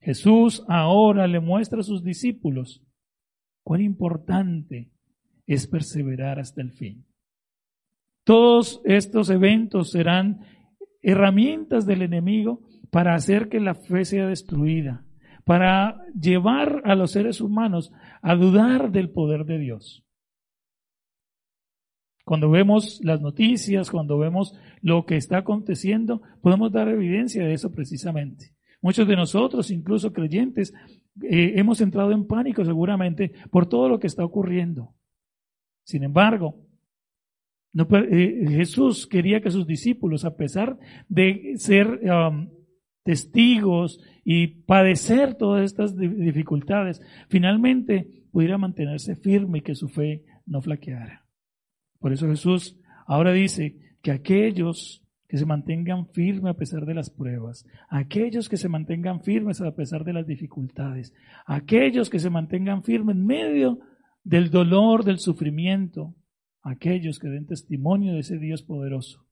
Jesús 0.00 0.64
ahora 0.66 1.28
le 1.28 1.38
muestra 1.38 1.78
a 1.78 1.84
sus 1.84 2.02
discípulos 2.02 2.82
cuán 3.62 3.82
importante 3.82 4.90
es 5.46 5.68
perseverar 5.68 6.40
hasta 6.40 6.60
el 6.60 6.72
fin. 6.72 7.06
Todos 8.24 8.80
estos 8.84 9.28
eventos 9.28 9.90
serán 9.90 10.40
herramientas 11.02 11.84
del 11.84 12.02
enemigo 12.02 12.62
para 12.90 13.14
hacer 13.14 13.48
que 13.48 13.60
la 13.60 13.74
fe 13.74 14.04
sea 14.04 14.26
destruida, 14.26 15.04
para 15.44 16.02
llevar 16.18 16.82
a 16.84 16.94
los 16.94 17.12
seres 17.12 17.40
humanos 17.40 17.92
a 18.22 18.34
dudar 18.34 18.90
del 18.90 19.10
poder 19.10 19.44
de 19.44 19.58
Dios. 19.58 20.04
Cuando 22.24 22.50
vemos 22.50 23.00
las 23.04 23.20
noticias, 23.20 23.90
cuando 23.90 24.16
vemos 24.16 24.58
lo 24.80 25.04
que 25.04 25.16
está 25.16 25.38
aconteciendo, 25.38 26.22
podemos 26.40 26.72
dar 26.72 26.88
evidencia 26.88 27.44
de 27.44 27.52
eso 27.52 27.70
precisamente. 27.70 28.54
Muchos 28.80 29.06
de 29.06 29.16
nosotros, 29.16 29.70
incluso 29.70 30.12
creyentes, 30.12 30.72
eh, 31.22 31.52
hemos 31.56 31.82
entrado 31.82 32.12
en 32.12 32.26
pánico 32.26 32.64
seguramente 32.64 33.32
por 33.50 33.66
todo 33.66 33.90
lo 33.90 33.98
que 33.98 34.06
está 34.06 34.24
ocurriendo. 34.24 34.94
Sin 35.84 36.02
embargo, 36.02 36.64
eh, 37.74 38.46
Jesús 38.48 39.06
quería 39.06 39.40
que 39.40 39.50
sus 39.50 39.66
discípulos, 39.66 40.24
a 40.24 40.36
pesar 40.36 40.78
de 41.08 41.54
ser 41.56 42.00
um, 42.04 42.48
testigos 43.02 44.00
y 44.24 44.46
padecer 44.46 45.34
todas 45.34 45.64
estas 45.64 45.96
dificultades, 45.96 47.00
finalmente 47.28 48.08
pudiera 48.32 48.58
mantenerse 48.58 49.16
firme 49.16 49.58
y 49.58 49.62
que 49.62 49.74
su 49.74 49.88
fe 49.88 50.24
no 50.46 50.62
flaqueara. 50.62 51.24
Por 51.98 52.12
eso 52.12 52.28
Jesús 52.28 52.78
ahora 53.06 53.32
dice 53.32 53.76
que 54.02 54.12
aquellos 54.12 55.02
que 55.28 55.38
se 55.38 55.46
mantengan 55.46 56.06
firmes 56.08 56.50
a 56.50 56.56
pesar 56.56 56.86
de 56.86 56.94
las 56.94 57.10
pruebas, 57.10 57.66
aquellos 57.88 58.48
que 58.48 58.56
se 58.56 58.68
mantengan 58.68 59.22
firmes 59.22 59.60
a 59.60 59.74
pesar 59.74 60.04
de 60.04 60.12
las 60.12 60.26
dificultades, 60.26 61.12
aquellos 61.46 62.08
que 62.08 62.18
se 62.18 62.30
mantengan 62.30 62.82
firmes 62.82 63.16
en 63.16 63.26
medio 63.26 63.80
del 64.22 64.50
dolor, 64.50 65.04
del 65.04 65.18
sufrimiento, 65.18 66.14
aquellos 66.64 67.18
que 67.18 67.28
den 67.28 67.46
testimonio 67.46 68.14
de 68.14 68.20
ese 68.20 68.38
Dios 68.38 68.62
poderoso, 68.62 69.26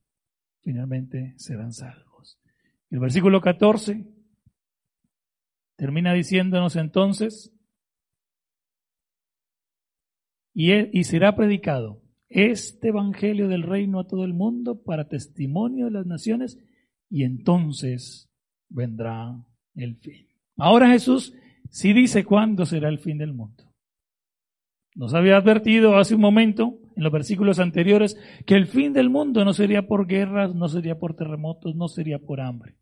finalmente 0.61 1.35
serán 1.39 1.73
salvos. 1.73 2.39
El 2.91 3.01
versículo 3.01 3.41
14 3.41 4.07
termina 5.77 6.13
diciéndonos 6.13 6.77
entonces, 6.77 7.53
y, 10.55 10.73
y 10.99 11.05
será 11.05 11.35
predicado 11.35 12.03
este 12.29 12.89
Evangelio 12.89 13.49
del 13.49 13.63
reino 13.63 13.99
a 14.01 14.07
todo 14.07 14.25
el 14.25 14.35
mundo 14.35 14.83
para 14.83 15.09
testimonio 15.09 15.87
de 15.87 15.93
las 15.93 16.07
naciones 16.07 16.59
y 17.09 17.25
entonces 17.25 18.31
vendrá 18.69 19.45
el 19.75 19.97
fin. 19.97 20.29
Ahora 20.57 20.91
Jesús 20.91 21.35
sí 21.71 21.93
dice 21.93 22.25
cuándo 22.25 22.67
será 22.67 22.89
el 22.91 22.99
fin 22.99 23.19
del 23.19 23.33
mundo. 23.33 23.65
Nos 24.95 25.15
había 25.15 25.37
advertido 25.37 25.97
hace 25.97 26.15
un 26.15 26.21
momento, 26.21 26.79
en 26.97 27.03
los 27.03 27.13
versículos 27.13 27.59
anteriores, 27.59 28.19
que 28.47 28.55
el 28.55 28.67
fin 28.67 28.93
del 28.93 29.11
mundo 29.11 29.45
no 29.45 29.53
sería 29.53 29.87
por 29.87 30.07
guerras, 30.07 30.55
no 30.55 30.69
sería 30.69 30.99
por 30.99 31.15
terremotos, 31.15 31.75
no 31.75 31.89
sería 31.89 32.19
por 32.19 32.41
hambre. 32.41 32.77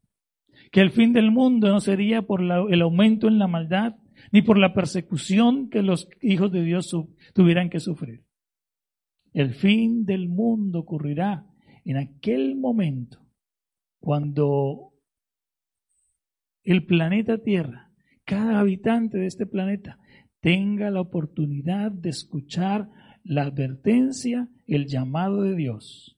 Que 0.70 0.81
el 0.81 0.90
fin 0.90 1.12
del 1.12 1.31
mundo 1.31 1.68
no 1.68 1.81
sería 1.81 2.23
por 2.23 2.42
el 2.42 2.83
aumento 2.83 3.29
en 3.29 3.38
la 3.38 3.46
maldad, 3.46 3.96
ni 4.33 4.42
por 4.42 4.59
la 4.59 4.75
persecución 4.75 5.70
que 5.70 5.83
los 5.83 6.09
hijos 6.20 6.53
de 6.53 6.62
Dios 6.62 6.94
tuvieran 7.35 7.70
que 7.70 7.81
sufrir. 7.81 8.25
El 9.33 9.55
fin 9.55 10.05
del 10.05 10.29
mundo 10.29 10.81
ocurrirá 10.81 11.46
en 11.85 11.96
aquel 11.96 12.57
momento 12.57 13.18
cuando 14.01 14.92
el 16.62 16.85
planeta 16.85 17.38
Tierra, 17.38 17.90
cada 18.25 18.61
habitante 18.61 19.18
de 19.18 19.27
este 19.27 19.46
planeta, 19.46 19.99
tenga 20.40 20.90
la 20.90 21.01
oportunidad 21.01 21.90
de 21.90 22.11
escuchar 22.11 22.88
la 23.25 23.43
advertencia, 23.43 24.49
el 24.67 24.87
llamado 24.87 25.43
de 25.43 25.55
Dios. 25.55 26.17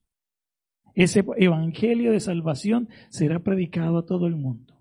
Ese 0.95 1.25
evangelio 1.37 2.13
de 2.13 2.21
salvación 2.21 2.89
será 3.09 3.39
predicado 3.41 3.99
a 3.99 4.07
todo 4.07 4.27
el 4.27 4.37
mundo. 4.37 4.73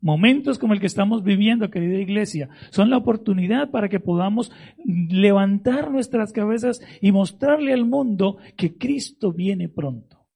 Momentos 0.00 0.58
como 0.58 0.74
el 0.74 0.80
que 0.80 0.86
estamos 0.86 1.24
viviendo, 1.24 1.70
querida 1.70 1.98
iglesia, 1.98 2.48
son 2.70 2.88
la 2.88 2.96
oportunidad 2.96 3.70
para 3.70 3.88
que 3.88 3.98
podamos 3.98 4.52
levantar 4.84 5.90
nuestras 5.90 6.32
cabezas 6.32 6.80
y 7.00 7.10
mostrarle 7.10 7.72
al 7.72 7.84
mundo 7.84 8.38
que 8.56 8.76
Cristo 8.76 9.32
viene 9.32 9.68
pronto. 9.68 10.26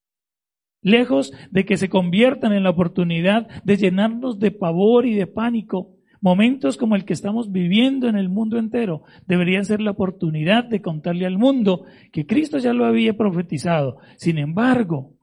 Lejos 0.83 1.33
de 1.53 1.65
que 1.65 1.77
se 1.77 1.88
conviertan 1.88 2.53
en 2.53 2.65
la 2.65 2.71
oportunidad 2.71 3.49
de 3.62 3.77
llenarnos 3.77 4.41
de 4.41 4.51
pavor 4.51 5.07
y 5.07 5.15
de 5.15 5.29
pánico, 5.29 5.91
momentos 6.22 6.76
como 6.76 6.94
el 6.94 7.04
que 7.04 7.12
estamos 7.12 7.52
viviendo 7.52 8.08
en 8.08 8.16
el 8.16 8.30
mundo 8.30 8.56
entero 8.56 9.02
deberían 9.26 9.66
ser 9.66 9.82
la 9.82 9.90
oportunidad 9.90 10.64
de 10.64 10.80
contarle 10.80 11.26
al 11.26 11.37
mundo 11.37 11.85
que 12.12 12.26
Cristo 12.26 12.58
ya 12.58 12.72
lo 12.72 12.87
había 12.87 13.16
profetizado. 13.16 13.98
Sin 14.16 14.38
embargo, 14.38 15.18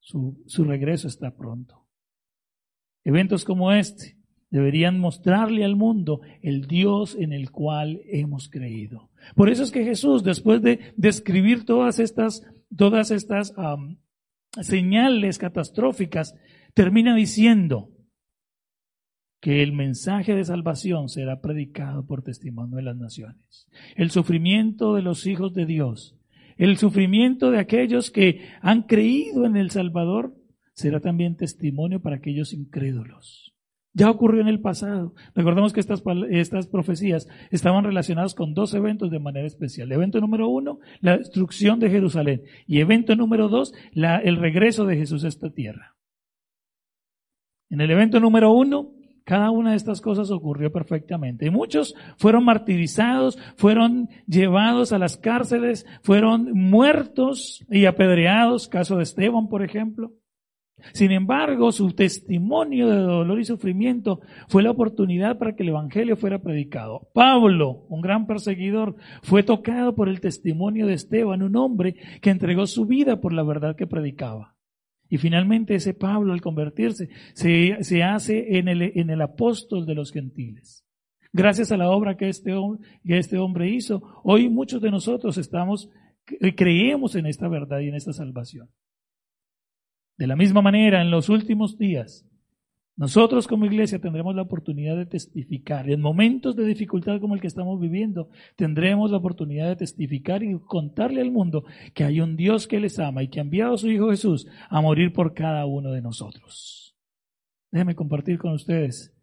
su, 0.00 0.64
regreso 0.64 1.06
está 1.06 1.36
pronto. 1.36 1.86
Eventos 3.04 3.44
como 3.44 3.72
este 3.72 4.16
deberían 4.50 4.98
mostrarle 4.98 5.64
al 5.64 5.76
mundo 5.76 6.22
el 6.40 6.66
Dios 6.66 7.14
en 7.18 7.32
el 7.32 7.50
cual 7.50 8.00
hemos 8.06 8.48
creído. 8.48 9.10
Por 9.34 9.50
eso 9.50 9.62
es 9.62 9.70
que 9.70 9.84
Jesús, 9.84 10.24
después 10.24 10.62
de 10.62 10.80
describir 10.96 11.64
todas 11.64 11.98
estas, 11.98 12.42
todas 12.74 13.10
estas 13.10 13.54
señales 14.62 15.38
catastróficas, 15.38 16.34
termina 16.74 17.14
diciendo 17.14 17.90
que 19.42 19.60
el 19.64 19.72
mensaje 19.72 20.36
de 20.36 20.44
salvación 20.44 21.08
será 21.08 21.40
predicado 21.40 22.06
por 22.06 22.22
testimonio 22.22 22.76
de 22.76 22.84
las 22.84 22.96
naciones. 22.96 23.66
El 23.96 24.12
sufrimiento 24.12 24.94
de 24.94 25.02
los 25.02 25.26
hijos 25.26 25.52
de 25.52 25.66
Dios, 25.66 26.16
el 26.56 26.76
sufrimiento 26.76 27.50
de 27.50 27.58
aquellos 27.58 28.12
que 28.12 28.48
han 28.60 28.82
creído 28.82 29.44
en 29.44 29.56
el 29.56 29.72
Salvador, 29.72 30.32
será 30.74 31.00
también 31.00 31.36
testimonio 31.36 32.00
para 32.00 32.16
aquellos 32.16 32.52
incrédulos. 32.52 33.52
Ya 33.92 34.10
ocurrió 34.10 34.42
en 34.42 34.48
el 34.48 34.60
pasado. 34.60 35.12
Recordemos 35.34 35.72
que 35.72 35.80
estas, 35.80 36.04
estas 36.30 36.68
profecías 36.68 37.28
estaban 37.50 37.82
relacionadas 37.82 38.36
con 38.36 38.54
dos 38.54 38.72
eventos 38.74 39.10
de 39.10 39.18
manera 39.18 39.48
especial. 39.48 39.90
Evento 39.90 40.20
número 40.20 40.48
uno, 40.48 40.78
la 41.00 41.18
destrucción 41.18 41.80
de 41.80 41.90
Jerusalén. 41.90 42.42
Y 42.68 42.78
evento 42.78 43.16
número 43.16 43.48
dos, 43.48 43.74
el 43.92 44.36
regreso 44.36 44.86
de 44.86 44.98
Jesús 44.98 45.24
a 45.24 45.28
esta 45.28 45.50
tierra. 45.50 45.96
En 47.70 47.80
el 47.80 47.90
evento 47.90 48.20
número 48.20 48.52
uno, 48.52 48.92
cada 49.24 49.50
una 49.50 49.70
de 49.70 49.76
estas 49.76 50.00
cosas 50.00 50.30
ocurrió 50.30 50.72
perfectamente. 50.72 51.46
Y 51.46 51.50
muchos 51.50 51.94
fueron 52.16 52.44
martirizados, 52.44 53.38
fueron 53.56 54.08
llevados 54.26 54.92
a 54.92 54.98
las 54.98 55.16
cárceles, 55.16 55.86
fueron 56.02 56.52
muertos 56.52 57.64
y 57.70 57.86
apedreados, 57.86 58.68
caso 58.68 58.96
de 58.96 59.04
Esteban, 59.04 59.48
por 59.48 59.62
ejemplo. 59.62 60.12
Sin 60.92 61.12
embargo, 61.12 61.70
su 61.70 61.92
testimonio 61.92 62.88
de 62.88 62.96
dolor 62.96 63.40
y 63.40 63.44
sufrimiento 63.44 64.20
fue 64.48 64.62
la 64.62 64.72
oportunidad 64.72 65.38
para 65.38 65.54
que 65.54 65.62
el 65.62 65.68
Evangelio 65.68 66.16
fuera 66.16 66.40
predicado. 66.40 67.08
Pablo, 67.14 67.86
un 67.88 68.00
gran 68.00 68.26
perseguidor, 68.26 68.96
fue 69.22 69.42
tocado 69.42 69.94
por 69.94 70.08
el 70.08 70.20
testimonio 70.20 70.86
de 70.86 70.94
Esteban, 70.94 71.42
un 71.42 71.56
hombre 71.56 71.94
que 72.20 72.30
entregó 72.30 72.66
su 72.66 72.86
vida 72.86 73.20
por 73.20 73.32
la 73.32 73.44
verdad 73.44 73.76
que 73.76 73.86
predicaba. 73.86 74.51
Y 75.12 75.18
finalmente 75.18 75.74
ese 75.74 75.92
Pablo, 75.92 76.32
al 76.32 76.40
convertirse, 76.40 77.10
se, 77.34 78.02
hace 78.02 78.56
en 78.56 78.66
el, 78.66 78.80
en 78.80 79.10
el, 79.10 79.20
apóstol 79.20 79.84
de 79.84 79.94
los 79.94 80.10
gentiles. 80.10 80.86
Gracias 81.34 81.70
a 81.70 81.76
la 81.76 81.90
obra 81.90 82.16
que 82.16 82.30
este, 82.30 82.50
que 83.04 83.18
este 83.18 83.36
hombre 83.36 83.68
hizo, 83.68 84.22
hoy 84.24 84.48
muchos 84.48 84.80
de 84.80 84.90
nosotros 84.90 85.36
estamos, 85.36 85.90
creemos 86.56 87.14
en 87.14 87.26
esta 87.26 87.46
verdad 87.48 87.80
y 87.80 87.88
en 87.88 87.94
esta 87.94 88.14
salvación. 88.14 88.70
De 90.16 90.26
la 90.26 90.34
misma 90.34 90.62
manera, 90.62 91.02
en 91.02 91.10
los 91.10 91.28
últimos 91.28 91.76
días, 91.76 92.26
nosotros 92.94 93.48
como 93.48 93.64
iglesia 93.64 93.98
tendremos 93.98 94.34
la 94.34 94.42
oportunidad 94.42 94.96
de 94.96 95.06
testificar. 95.06 95.88
En 95.88 96.00
momentos 96.00 96.54
de 96.56 96.66
dificultad 96.66 97.20
como 97.20 97.34
el 97.34 97.40
que 97.40 97.46
estamos 97.46 97.80
viviendo, 97.80 98.28
tendremos 98.56 99.10
la 99.10 99.16
oportunidad 99.16 99.68
de 99.68 99.76
testificar 99.76 100.42
y 100.42 100.58
contarle 100.60 101.22
al 101.22 101.30
mundo 101.30 101.64
que 101.94 102.04
hay 102.04 102.20
un 102.20 102.36
Dios 102.36 102.66
que 102.66 102.80
les 102.80 102.98
ama 102.98 103.22
y 103.22 103.28
que 103.28 103.40
ha 103.40 103.42
enviado 103.42 103.74
a 103.74 103.78
su 103.78 103.90
Hijo 103.90 104.10
Jesús 104.10 104.46
a 104.68 104.80
morir 104.82 105.12
por 105.12 105.32
cada 105.32 105.64
uno 105.64 105.90
de 105.90 106.02
nosotros. 106.02 106.94
Déjenme 107.70 107.94
compartir 107.94 108.38
con 108.38 108.52
ustedes 108.52 109.14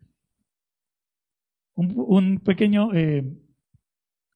un, 1.75 2.39
pequeño 2.39 2.93
eh, 2.93 3.23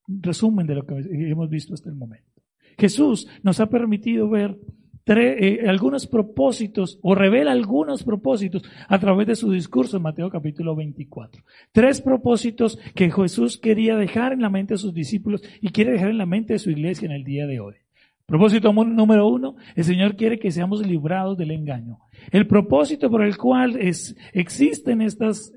resumen 0.07 0.67
de 0.67 0.75
lo 0.75 0.85
que 0.85 0.95
hemos 1.11 1.49
visto 1.49 1.73
hasta 1.73 1.89
el 1.89 1.95
momento. 1.95 2.41
Jesús 2.77 3.27
nos 3.41 3.59
ha 3.59 3.67
permitido 3.67 4.29
ver 4.29 4.57
eh, 5.05 5.65
algunos 5.67 6.07
propósitos 6.07 6.97
o 7.01 7.13
revela 7.13 7.51
algunos 7.51 8.03
propósitos 8.03 8.63
a 8.87 8.99
través 8.99 9.27
de 9.27 9.35
su 9.35 9.51
discurso 9.51 9.97
en 9.97 10.03
Mateo 10.03 10.29
capítulo 10.29 10.75
24. 10.75 11.43
Tres 11.71 12.01
propósitos 12.01 12.79
que 12.95 13.11
Jesús 13.11 13.57
quería 13.57 13.97
dejar 13.97 14.33
en 14.33 14.41
la 14.41 14.49
mente 14.49 14.75
de 14.75 14.77
sus 14.77 14.93
discípulos 14.93 15.41
y 15.61 15.69
quiere 15.69 15.91
dejar 15.91 16.09
en 16.09 16.17
la 16.17 16.25
mente 16.25 16.53
de 16.53 16.59
su 16.59 16.71
iglesia 16.71 17.05
en 17.05 17.11
el 17.11 17.23
día 17.23 17.45
de 17.47 17.59
hoy. 17.59 17.75
Propósito 18.25 18.71
número 18.71 19.27
uno, 19.27 19.57
el 19.75 19.83
Señor 19.83 20.15
quiere 20.15 20.39
que 20.39 20.51
seamos 20.51 20.85
librados 20.85 21.37
del 21.37 21.51
engaño. 21.51 21.99
El 22.31 22.47
propósito 22.47 23.09
por 23.09 23.23
el 23.23 23.35
cual 23.35 23.75
es, 23.75 24.15
existen 24.31 25.01
estas 25.01 25.51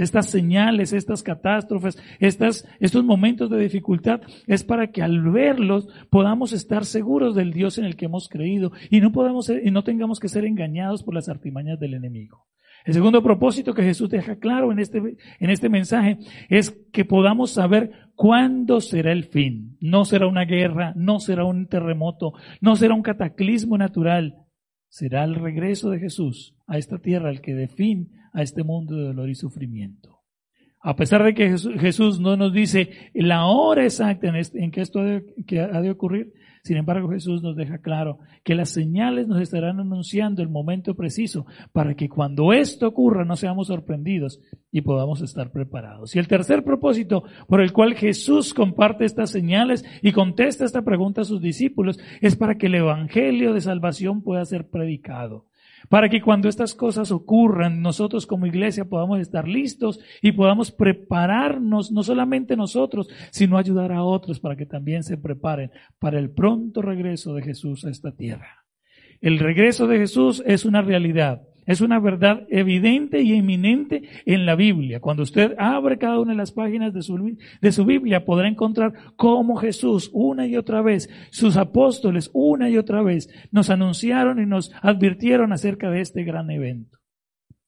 estas 0.00 0.26
señales, 0.26 0.92
estas 0.92 1.22
catástrofes, 1.22 1.98
estas, 2.18 2.66
estos 2.80 3.04
momentos 3.04 3.50
de 3.50 3.58
dificultad, 3.58 4.22
es 4.46 4.64
para 4.64 4.90
que 4.90 5.02
al 5.02 5.30
verlos 5.30 5.88
podamos 6.08 6.52
estar 6.52 6.84
seguros 6.84 7.34
del 7.34 7.52
Dios 7.52 7.78
en 7.78 7.84
el 7.84 7.96
que 7.96 8.06
hemos 8.06 8.28
creído 8.28 8.72
y 8.90 9.00
no, 9.00 9.12
podamos 9.12 9.50
y 9.50 9.70
no 9.70 9.84
tengamos 9.84 10.18
que 10.18 10.28
ser 10.28 10.44
engañados 10.44 11.02
por 11.02 11.14
las 11.14 11.28
artimañas 11.28 11.78
del 11.78 11.94
enemigo. 11.94 12.46
El 12.86 12.94
segundo 12.94 13.22
propósito 13.22 13.74
que 13.74 13.82
Jesús 13.82 14.08
deja 14.08 14.36
claro 14.36 14.72
en 14.72 14.78
este, 14.78 14.98
en 15.38 15.50
este 15.50 15.68
mensaje 15.68 16.16
es 16.48 16.70
que 16.92 17.04
podamos 17.04 17.50
saber 17.50 18.08
cuándo 18.14 18.80
será 18.80 19.12
el 19.12 19.24
fin. 19.24 19.76
No 19.80 20.06
será 20.06 20.26
una 20.26 20.46
guerra, 20.46 20.94
no 20.96 21.20
será 21.20 21.44
un 21.44 21.66
terremoto, 21.66 22.32
no 22.62 22.76
será 22.76 22.94
un 22.94 23.02
cataclismo 23.02 23.76
natural. 23.76 24.46
Será 24.88 25.24
el 25.24 25.34
regreso 25.34 25.90
de 25.90 25.98
Jesús 25.98 26.56
a 26.66 26.78
esta 26.78 26.98
tierra 26.98 27.28
el 27.28 27.42
que 27.42 27.54
dé 27.54 27.68
fin 27.68 28.12
a 28.32 28.42
este 28.42 28.62
mundo 28.62 28.96
de 28.96 29.04
dolor 29.04 29.28
y 29.28 29.34
sufrimiento. 29.34 30.20
A 30.82 30.96
pesar 30.96 31.22
de 31.22 31.34
que 31.34 31.58
Jesús 31.78 32.20
no 32.20 32.38
nos 32.38 32.54
dice 32.54 32.90
la 33.12 33.44
hora 33.44 33.84
exacta 33.84 34.28
en, 34.28 34.36
este, 34.36 34.70
que 34.70 34.80
esto 34.80 35.00
ha 35.00 35.80
de 35.82 35.90
ocurrir, 35.90 36.32
sin 36.62 36.78
embargo 36.78 37.10
Jesús 37.10 37.42
nos 37.42 37.54
deja 37.54 37.78
claro 37.82 38.18
que 38.44 38.54
las 38.54 38.70
señales 38.70 39.28
nos 39.28 39.42
estarán 39.42 39.78
anunciando 39.78 40.40
el 40.40 40.48
momento 40.48 40.94
preciso 40.94 41.44
para 41.72 41.94
que 41.94 42.08
cuando 42.08 42.54
esto 42.54 42.88
ocurra 42.88 43.26
no 43.26 43.36
seamos 43.36 43.66
sorprendidos 43.66 44.40
y 44.72 44.80
podamos 44.80 45.20
estar 45.20 45.52
preparados. 45.52 46.16
Y 46.16 46.18
el 46.18 46.28
tercer 46.28 46.64
propósito 46.64 47.24
por 47.46 47.60
el 47.60 47.74
cual 47.74 47.94
Jesús 47.94 48.54
comparte 48.54 49.04
estas 49.04 49.30
señales 49.30 49.84
y 50.00 50.12
contesta 50.12 50.64
esta 50.64 50.80
pregunta 50.80 51.20
a 51.20 51.24
sus 51.24 51.42
discípulos 51.42 51.98
es 52.22 52.36
para 52.36 52.56
que 52.56 52.68
el 52.68 52.76
Evangelio 52.76 53.52
de 53.52 53.60
salvación 53.60 54.22
pueda 54.22 54.46
ser 54.46 54.70
predicado 54.70 55.49
para 55.88 56.08
que 56.08 56.20
cuando 56.20 56.48
estas 56.48 56.74
cosas 56.74 57.10
ocurran, 57.10 57.82
nosotros 57.82 58.26
como 58.26 58.46
iglesia 58.46 58.84
podamos 58.84 59.20
estar 59.20 59.48
listos 59.48 60.00
y 60.22 60.32
podamos 60.32 60.70
prepararnos, 60.70 61.90
no 61.92 62.02
solamente 62.02 62.56
nosotros, 62.56 63.08
sino 63.30 63.58
ayudar 63.58 63.92
a 63.92 64.04
otros 64.04 64.40
para 64.40 64.56
que 64.56 64.66
también 64.66 65.02
se 65.02 65.16
preparen 65.16 65.70
para 65.98 66.18
el 66.18 66.30
pronto 66.30 66.82
regreso 66.82 67.34
de 67.34 67.42
Jesús 67.42 67.84
a 67.84 67.90
esta 67.90 68.12
tierra. 68.12 68.64
El 69.20 69.38
regreso 69.38 69.86
de 69.86 69.98
Jesús 69.98 70.42
es 70.46 70.64
una 70.64 70.80
realidad. 70.80 71.42
Es 71.70 71.80
una 71.80 72.00
verdad 72.00 72.48
evidente 72.48 73.22
y 73.22 73.34
eminente 73.34 74.02
en 74.26 74.44
la 74.44 74.56
Biblia. 74.56 74.98
Cuando 74.98 75.22
usted 75.22 75.54
abre 75.56 75.98
cada 75.98 76.18
una 76.18 76.32
de 76.32 76.36
las 76.36 76.50
páginas 76.50 76.92
de 76.92 77.00
su, 77.00 77.36
de 77.60 77.70
su 77.70 77.84
Biblia, 77.84 78.24
podrá 78.24 78.48
encontrar 78.48 78.92
cómo 79.14 79.54
Jesús 79.54 80.10
una 80.12 80.48
y 80.48 80.56
otra 80.56 80.82
vez, 80.82 81.08
sus 81.30 81.56
apóstoles 81.56 82.28
una 82.32 82.68
y 82.68 82.76
otra 82.76 83.02
vez, 83.02 83.28
nos 83.52 83.70
anunciaron 83.70 84.42
y 84.42 84.46
nos 84.46 84.72
advirtieron 84.82 85.52
acerca 85.52 85.92
de 85.92 86.00
este 86.00 86.24
gran 86.24 86.50
evento. 86.50 86.99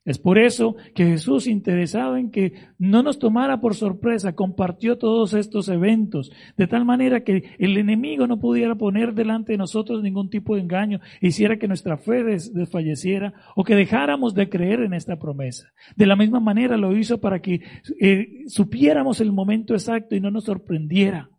Es 0.04 0.18
por 0.18 0.36
eso 0.36 0.74
que 0.96 1.04
Jesús, 1.04 1.46
interesado 1.46 2.16
en 2.16 2.32
que 2.32 2.54
no 2.76 3.04
nos 3.04 3.20
tomara 3.20 3.60
por 3.60 3.76
sorpresa, 3.76 4.34
compartió 4.34 4.98
todos 4.98 5.32
estos 5.32 5.68
eventos, 5.68 6.32
de 6.56 6.66
tal 6.66 6.84
manera 6.84 7.22
que 7.22 7.54
el 7.58 7.76
enemigo 7.76 8.26
no 8.26 8.40
pudiera 8.40 8.74
poner 8.74 9.14
delante 9.14 9.52
de 9.52 9.58
nosotros 9.58 10.02
ningún 10.02 10.28
tipo 10.28 10.56
de 10.56 10.62
engaño, 10.62 10.98
hiciera 11.20 11.56
que 11.56 11.68
nuestra 11.68 11.98
fe 11.98 12.24
desfalleciera 12.24 13.32
o 13.54 13.62
que 13.62 13.76
dejáramos 13.76 14.34
de 14.34 14.48
creer 14.48 14.80
en 14.80 14.92
esta 14.92 15.20
promesa. 15.20 15.68
De 15.94 16.06
la 16.06 16.16
misma 16.16 16.40
manera 16.40 16.76
lo 16.76 16.96
hizo 16.96 17.20
para 17.20 17.40
que 17.40 17.60
eh, 18.00 18.42
supiéramos 18.48 19.20
el 19.20 19.30
momento 19.30 19.74
exacto 19.74 20.16
y 20.16 20.20
no 20.20 20.32
nos 20.32 20.44
sorprendiera. 20.44 21.30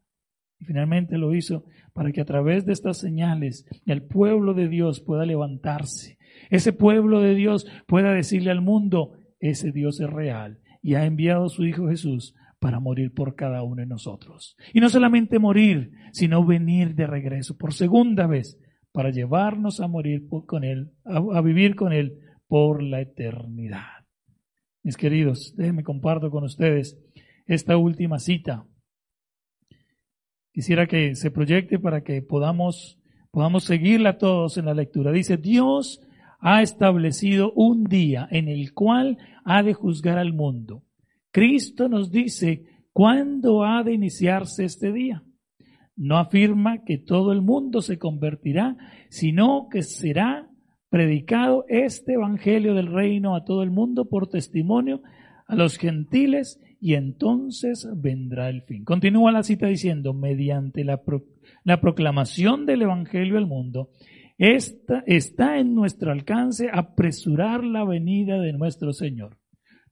Y 0.58 0.64
finalmente 0.64 1.18
lo 1.18 1.36
hizo 1.36 1.66
para 1.92 2.14
que 2.14 2.22
a 2.22 2.26
través 2.26 2.66
de 2.66 2.72
estas 2.72 2.98
señales 2.98 3.66
el 3.86 4.04
pueblo 4.04 4.54
de 4.54 4.70
Dios 4.70 5.02
pueda 5.02 5.26
levantarse 5.26 6.18
ese 6.50 6.74
pueblo 6.74 7.22
de 7.22 7.36
Dios 7.36 7.68
pueda 7.88 8.12
decirle 8.14 8.52
al 8.52 8.62
mundo, 8.62 9.14
ese 9.40 9.72
Dios 9.72 10.00
es 10.00 10.10
real 10.10 10.60
y 10.82 10.96
ha 10.96 11.06
enviado 11.06 11.46
a 11.46 11.50
su 11.50 11.66
Hijo 11.66 11.88
Jesús 11.90 12.36
para 12.60 12.80
morir 12.80 13.14
por 13.14 13.36
cada 13.36 13.62
uno 13.64 13.82
de 13.82 13.88
nosotros. 13.88 14.56
Y 14.74 14.80
no 14.80 14.90
solamente 14.90 15.38
morir, 15.38 15.92
sino 16.14 16.46
venir 16.46 16.96
de 16.96 17.08
regreso 17.08 17.58
por 17.58 17.74
segunda 17.74 18.26
vez 18.26 18.58
para 18.94 19.10
llevarnos 19.10 19.82
a 19.82 19.88
morir 19.88 20.28
con 20.46 20.64
Él, 20.64 20.92
a, 21.04 21.42
vivir 21.42 21.76
con 21.76 21.92
Él 21.92 22.20
por 22.48 22.82
la 22.82 23.02
eternidad. 23.02 24.06
Mis 24.82 24.96
queridos, 24.96 25.56
déjenme 25.58 25.84
comparto 25.84 26.30
con 26.30 26.44
ustedes 26.44 26.98
esta 27.48 27.76
última 27.76 28.20
cita. 28.20 28.66
Quisiera 30.54 30.88
que 30.88 31.16
se 31.16 31.32
proyecte 31.32 31.80
para 31.80 32.04
que 32.04 32.22
podamos, 32.22 32.98
podamos 33.32 33.64
seguirla 33.66 34.18
todos 34.18 34.58
en 34.58 34.66
la 34.66 34.74
lectura. 34.74 35.12
Dice, 35.12 35.38
Dios 35.38 36.00
ha 36.46 36.62
establecido 36.62 37.54
un 37.54 37.86
día 37.86 38.28
en 38.30 38.50
el 38.50 38.74
cual 38.74 39.18
ha 39.46 39.64
de 39.64 39.74
juzgar 39.74 40.18
al 40.18 40.34
mundo. 40.34 40.84
Cristo 41.32 41.88
nos 41.88 42.12
dice 42.12 42.66
cuándo 42.92 43.64
ha 43.64 43.82
de 43.82 43.94
iniciarse 43.94 44.66
este 44.66 44.92
día. 44.92 45.24
No 45.96 46.18
afirma 46.18 46.84
que 46.84 46.98
todo 46.98 47.32
el 47.32 47.42
mundo 47.42 47.82
se 47.82 47.98
convertirá, 47.98 48.76
sino 49.10 49.70
que 49.72 49.84
será 49.84 50.50
predicado 50.90 51.64
este 51.70 52.16
Evangelio 52.16 52.74
del 52.74 52.88
reino 52.88 53.38
a 53.38 53.46
todo 53.46 53.64
el 53.64 53.72
mundo 53.72 54.10
por 54.10 54.28
testimonio 54.28 55.02
a 55.48 55.56
los 55.56 55.78
gentiles 55.78 56.60
y 56.82 56.96
entonces 56.96 57.88
vendrá 57.96 58.50
el 58.50 58.64
fin. 58.64 58.84
Continúa 58.84 59.32
la 59.32 59.44
cita 59.44 59.68
diciendo, 59.68 60.14
mediante 60.14 60.84
la, 60.84 61.02
la 61.64 61.80
proclamación 61.80 62.66
del 62.66 62.82
Evangelio 62.82 63.38
al 63.38 63.48
mundo, 63.48 63.92
Esta, 64.38 65.04
está 65.06 65.60
en 65.60 65.76
nuestro 65.76 66.12
alcance 66.12 66.70
apresurar 66.72 67.64
la 67.64 67.86
venida 67.86 68.40
de 68.40 68.54
nuestro 68.54 68.94
Señor. 68.94 69.38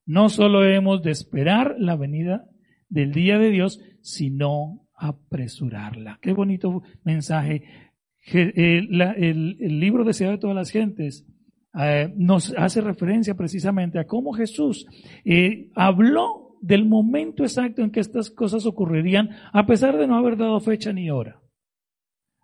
No 0.05 0.29
solo 0.29 0.65
hemos 0.65 1.03
de 1.03 1.11
esperar 1.11 1.75
la 1.77 1.95
venida 1.95 2.49
del 2.89 3.11
día 3.11 3.37
de 3.37 3.51
Dios, 3.51 3.79
sino 4.01 4.87
apresurarla. 4.95 6.19
Qué 6.21 6.33
bonito 6.33 6.83
mensaje. 7.03 7.63
El, 8.33 9.01
el, 9.01 9.79
libro 9.79 10.03
Deseado 10.03 10.33
de 10.33 10.39
todas 10.39 10.55
las 10.55 10.69
gentes 10.69 11.25
eh, 11.79 12.13
nos 12.15 12.53
hace 12.57 12.81
referencia 12.81 13.35
precisamente 13.35 13.97
a 13.97 14.05
cómo 14.05 14.33
Jesús 14.33 14.85
eh, 15.25 15.71
habló 15.75 16.57
del 16.61 16.85
momento 16.85 17.43
exacto 17.43 17.81
en 17.81 17.91
que 17.91 17.99
estas 17.99 18.29
cosas 18.29 18.65
ocurrirían, 18.65 19.29
a 19.51 19.65
pesar 19.65 19.97
de 19.97 20.05
no 20.05 20.15
haber 20.15 20.37
dado 20.37 20.59
fecha 20.59 20.93
ni 20.93 21.09
hora. 21.09 21.40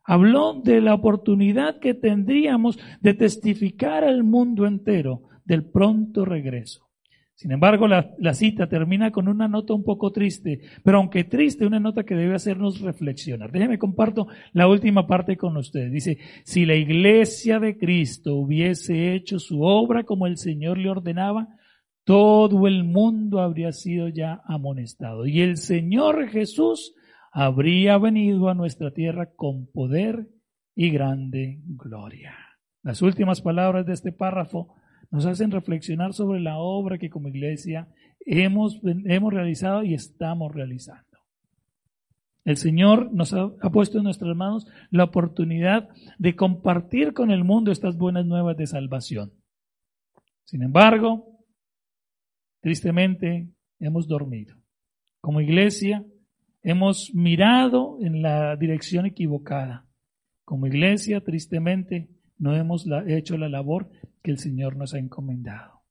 Habló 0.08 0.62
de 0.64 0.80
la 0.80 0.94
oportunidad 0.94 1.80
que 1.80 1.94
tendríamos 1.94 2.80
de 3.02 3.14
testificar 3.14 4.06
al 4.06 4.24
mundo 4.24 4.66
entero 4.66 5.24
del 5.44 5.66
pronto 5.70 6.24
regreso. 6.24 6.88
Sin 7.36 7.52
embargo, 7.52 7.88
la, 7.88 8.34
cita 8.34 8.68
termina 8.68 9.12
con 9.12 9.28
una 9.28 9.48
nota 9.48 9.74
un 9.74 9.84
poco 9.84 10.12
triste, 10.12 10.62
pero 10.84 10.98
aunque 10.98 11.24
triste, 11.26 11.68
una 11.68 11.80
nota 11.80 12.04
que 12.04 12.16
debe 12.16 12.34
hacernos 12.34 12.80
reflexionar. 12.80 13.52
Déjeme 13.52 13.78
comparto 13.78 14.28
la 14.54 14.68
última 14.68 15.06
parte 15.06 15.38
con 15.38 15.56
ustedes. 15.56 15.92
Dice, 15.92 16.18
si 16.46 16.66
la 16.66 16.74
iglesia 16.74 17.60
de 17.60 17.78
Cristo 17.78 18.34
hubiese 18.34 19.14
hecho 19.14 19.38
su 19.38 19.62
obra 19.62 20.04
como 20.04 20.26
el 20.26 20.38
Señor 20.38 20.80
le 20.80 20.90
ordenaba, 20.90 21.50
todo 22.06 22.66
el 22.66 22.86
mundo 22.86 23.42
habría 23.42 23.72
sido 23.72 24.08
ya 24.08 24.42
amonestado. 24.46 25.28
Y 25.28 25.42
el 25.42 25.58
Señor 25.58 26.30
Jesús 26.30 26.96
habría 27.40 28.00
venido 28.00 28.50
a 28.50 28.56
nuestra 28.56 28.90
tierra 28.90 29.30
con 29.36 29.68
poder 29.68 30.28
y 30.74 30.90
grande 30.90 31.62
gloria. 31.68 32.36
Las 32.82 33.04
últimas 33.04 33.42
palabras 33.42 33.86
de 33.86 33.94
este 33.94 34.12
párrafo 34.12 34.74
nos 35.12 35.28
hacen 35.28 35.52
reflexionar 35.52 36.14
sobre 36.14 36.40
la 36.40 36.58
obra 36.58 36.98
que 36.98 37.12
como 37.12 37.28
iglesia 37.28 37.90
hemos, 38.26 38.82
hemos 38.84 39.32
realizado 39.32 39.84
y 39.84 39.94
estamos 39.94 40.52
realizando. 40.52 41.06
El 42.44 42.58
Señor 42.58 43.14
nos 43.14 43.34
ha, 43.34 43.50
puesto 43.72 44.00
en 44.00 44.06
nuestras 44.06 44.36
manos 44.36 44.66
la 44.90 45.04
oportunidad 45.04 45.90
de 46.18 46.36
compartir 46.36 47.14
con 47.14 47.30
el 47.30 47.44
mundo 47.44 47.72
estas 47.72 47.98
buenas 47.98 48.26
nuevas 48.26 48.58
de 48.58 48.66
salvación. 48.66 49.32
Sin 50.44 50.64
embargo, 50.64 51.38
tristemente 52.62 53.48
hemos 53.80 54.08
dormido. 54.08 54.56
Como 55.22 55.40
iglesia 55.40 56.04
hemos 56.70 57.14
mirado 57.14 57.98
en 58.02 58.22
la 58.22 58.56
dirección 58.56 59.06
equivocada. 59.06 59.86
Como 60.44 60.68
iglesia, 60.68 61.22
tristemente, 61.22 62.10
no 62.38 62.56
hemos 62.56 62.86
hecho 63.08 63.38
la 63.38 63.50
labor 63.50 63.90
que 64.22 64.32
el 64.32 64.38
Señor 64.38 64.76
nos 64.76 64.94
ha 64.94 65.00
encomendado. 65.00 65.82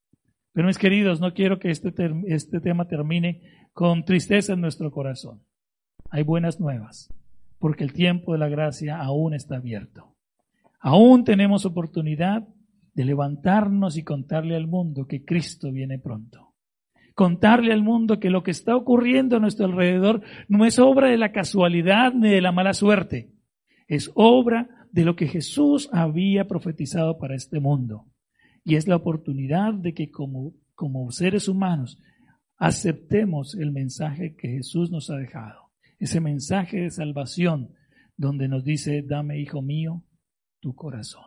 Pero 0.53 0.67
mis 0.67 0.79
queridos, 0.79 1.21
no 1.21 1.35
quiero 1.35 1.59
que 1.59 1.71
este, 1.71 1.93
este 2.27 2.61
tema 2.61 2.87
termine 2.89 3.43
con 3.73 4.05
tristeza 4.05 4.53
en 4.53 4.61
nuestro 4.61 4.91
corazón 4.91 5.41
hay 6.11 6.23
buenas 6.23 6.61
nuevas, 6.61 7.13
porque 7.59 7.85
el 7.85 7.93
tiempo 7.93 8.33
de 8.33 8.39
la 8.39 8.49
gracia 8.49 9.01
aún 9.01 9.35
está 9.35 9.57
abierto. 9.57 10.15
Aún 10.81 11.25
tenemos 11.25 11.67
oportunidad 11.67 12.47
de 12.95 13.05
levantarnos 13.05 13.97
y 13.97 14.05
contarle 14.05 14.57
al 14.57 14.67
mundo 14.67 15.07
que 15.07 15.25
Cristo 15.25 15.73
viene 15.73 15.99
pronto. 15.99 16.46
Contarle 17.17 17.73
al 17.73 17.83
mundo 17.83 18.21
que 18.21 18.29
lo 18.29 18.43
que 18.43 18.51
está 18.51 18.77
ocurriendo 18.77 19.37
a 19.37 19.41
nuestro 19.41 19.65
alrededor 19.65 20.21
no 20.49 20.67
es 20.67 20.79
obra 20.79 21.09
de 21.09 21.17
la 21.17 21.33
casualidad 21.33 22.13
ni 22.13 22.29
de 22.29 22.43
la 22.43 22.53
mala 22.53 22.75
suerte, 22.75 23.33
es 23.89 24.13
obra 24.15 24.69
de 24.93 25.07
lo 25.07 25.17
que 25.17 25.27
Jesús 25.27 25.89
había 25.93 26.47
profetizado 26.47 27.17
para 27.17 27.35
este 27.35 27.59
mundo. 27.59 28.05
Y 28.65 28.77
es 28.77 28.87
la 28.87 28.97
oportunidad 28.97 29.73
de 29.73 29.95
que 29.95 30.11
como, 30.11 30.53
como 30.75 31.11
seres 31.11 31.49
humanos 31.49 31.99
aceptemos 32.59 33.55
el 33.55 33.73
mensaje 33.73 34.37
que 34.37 34.49
Jesús 34.49 34.91
nos 34.91 35.09
ha 35.09 35.17
dejado 35.17 35.71
ese 35.99 36.21
mensaje 36.21 36.83
de 36.83 36.91
salvación 36.91 37.71
donde 38.19 38.47
nos 38.47 38.63
dice, 38.63 39.01
dame, 39.01 39.41
hijo 39.41 39.63
mío, 39.63 40.05
tu 40.61 40.75
corazón. 40.75 41.25